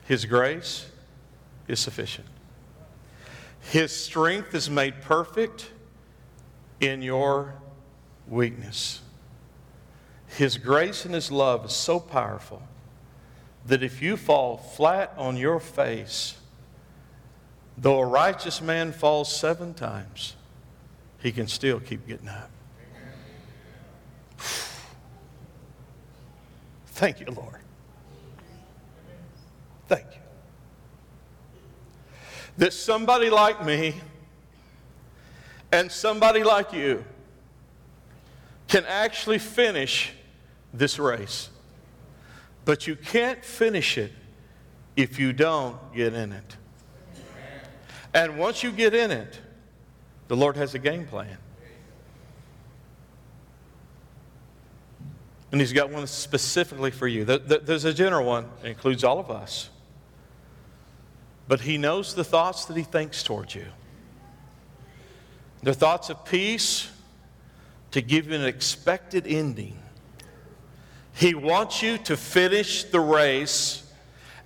His 0.05 0.26
grace 0.26 0.88
is 1.68 1.80
sufficient. 1.80 2.28
His 3.62 3.95
strength 3.95 4.55
is 4.55 4.70
made 4.70 5.01
perfect 5.01 5.70
in 6.80 7.01
your 7.01 7.53
weakness. 8.28 9.01
His 10.28 10.57
grace 10.57 11.05
and 11.05 11.14
His 11.14 11.32
love 11.32 11.66
is 11.66 11.74
so 11.74 11.99
powerful 11.99 12.62
that 13.66 13.84
if 13.84 14.01
you 14.01 14.18
fall 14.18 14.57
flat 14.57 15.14
on 15.18 15.38
your 15.38 15.60
face, 15.60 16.36
though 17.78 17.99
a 17.99 18.05
righteous 18.05 18.62
man 18.62 18.91
falls 18.91 19.34
seven 19.34 19.74
times, 19.74 20.36
he 21.20 21.32
can 21.32 21.47
still 21.47 21.80
keep 21.80 22.07
getting 22.07 22.30
up. 22.30 22.49
Thank 26.99 27.20
you, 27.20 27.28
Lord. 27.28 27.62
Thank 29.88 30.05
you. 30.12 30.22
That 32.57 32.74
somebody 32.74 33.30
like 33.30 33.64
me 33.66 33.95
and 35.72 35.91
somebody 35.91 36.43
like 36.43 36.74
you 36.74 37.05
can 38.68 38.86
actually 38.86 39.39
finish 39.39 40.12
this 40.74 40.99
race. 40.99 41.49
But 42.70 42.86
you 42.86 42.95
can't 42.95 43.43
finish 43.43 43.97
it 43.97 44.11
if 44.95 45.17
you 45.17 45.34
don't 45.34 45.76
get 45.91 46.13
in 46.13 46.32
it. 46.32 46.55
And 48.13 48.38
once 48.38 48.61
you 48.61 48.72
get 48.72 48.93
in 48.93 49.09
it, 49.09 49.39
the 50.28 50.36
Lord 50.36 50.55
has 50.55 50.76
a 50.76 50.78
game 50.78 51.07
plan. 51.07 51.36
And 55.51 55.59
He's 55.59 55.74
got 55.74 55.89
one 55.89 56.05
specifically 56.05 56.91
for 56.91 57.07
you. 57.07 57.26
There's 57.26 57.86
a 57.86 57.93
general 57.93 58.28
one, 58.28 58.45
it 58.63 58.67
includes 58.67 59.03
all 59.03 59.17
of 59.17 59.32
us. 59.32 59.72
But 61.47 61.61
He 61.61 61.80
knows 61.80 62.13
the 62.13 62.24
thoughts 62.24 62.65
that 62.65 62.78
He 62.78 62.84
thinks 62.84 63.24
towards 63.24 63.55
you. 63.55 63.65
They're 65.63 65.74
thoughts 65.74 66.11
of 66.11 66.24
peace 66.24 66.88
to 67.89 68.01
give 68.03 68.28
you 68.28 68.36
an 68.36 68.45
expected 68.45 69.26
ending 69.26 69.76
he 71.20 71.36
wants 71.36 71.82
you 71.82 71.97
to 71.97 72.15
finish 72.15 72.86
the 72.86 72.99
race 73.01 73.84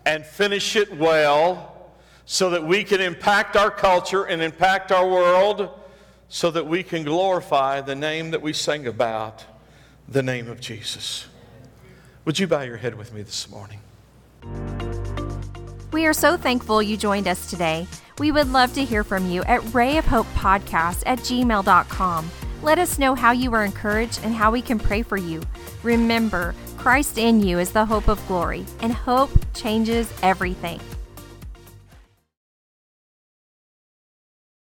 and 0.08 0.26
finish 0.26 0.76
it 0.76 0.98
well 0.98 1.92
so 2.26 2.50
that 2.50 2.66
we 2.66 2.84
can 2.84 3.00
impact 3.00 3.56
our 3.56 3.70
culture 3.70 4.24
and 4.24 4.42
impact 4.42 4.92
our 4.92 5.08
world 5.08 5.70
so 6.30 6.50
that 6.50 6.66
we 6.66 6.82
can 6.82 7.04
glorify 7.04 7.80
the 7.80 7.94
name 7.94 8.32
that 8.32 8.42
we 8.42 8.54
sing 8.54 8.88
about, 8.88 9.46
the 10.10 10.24
name 10.24 10.50
of 10.50 10.60
Jesus. 10.60 11.28
Would 12.26 12.40
you 12.40 12.48
bow 12.48 12.62
your 12.62 12.78
head 12.78 12.96
with 12.96 13.14
me 13.14 13.22
this 13.22 13.48
morning? 13.52 13.80
We 15.92 16.08
are 16.08 16.14
so 16.14 16.38
thankful 16.38 16.82
you 16.82 16.98
joined 16.98 17.28
us 17.28 17.52
today. 17.52 17.86
We 18.18 18.32
would 18.32 18.52
love 18.52 18.74
to 18.74 18.84
hear 18.84 19.04
from 19.04 19.30
you 19.30 19.44
at 19.44 19.62
rayofhopepodcast 19.62 21.04
at 21.06 21.20
gmail.com. 21.20 22.32
Let 22.64 22.80
us 22.80 22.98
know 22.98 23.14
how 23.14 23.34
you 23.34 23.54
are 23.56 23.66
encouraged 23.66 24.22
and 24.24 24.34
how 24.34 24.50
we 24.50 24.62
can 24.62 24.80
pray 24.80 25.02
for 25.02 25.18
you. 25.18 25.42
Remember, 25.84 26.56
Christ 26.78 27.18
in 27.18 27.42
you 27.42 27.60
is 27.60 27.72
the 27.72 27.84
hope 27.84 28.08
of 28.08 28.26
glory, 28.26 28.66
and 28.80 28.94
hope 28.94 29.32
changes 29.54 30.10
everything. 30.24 30.80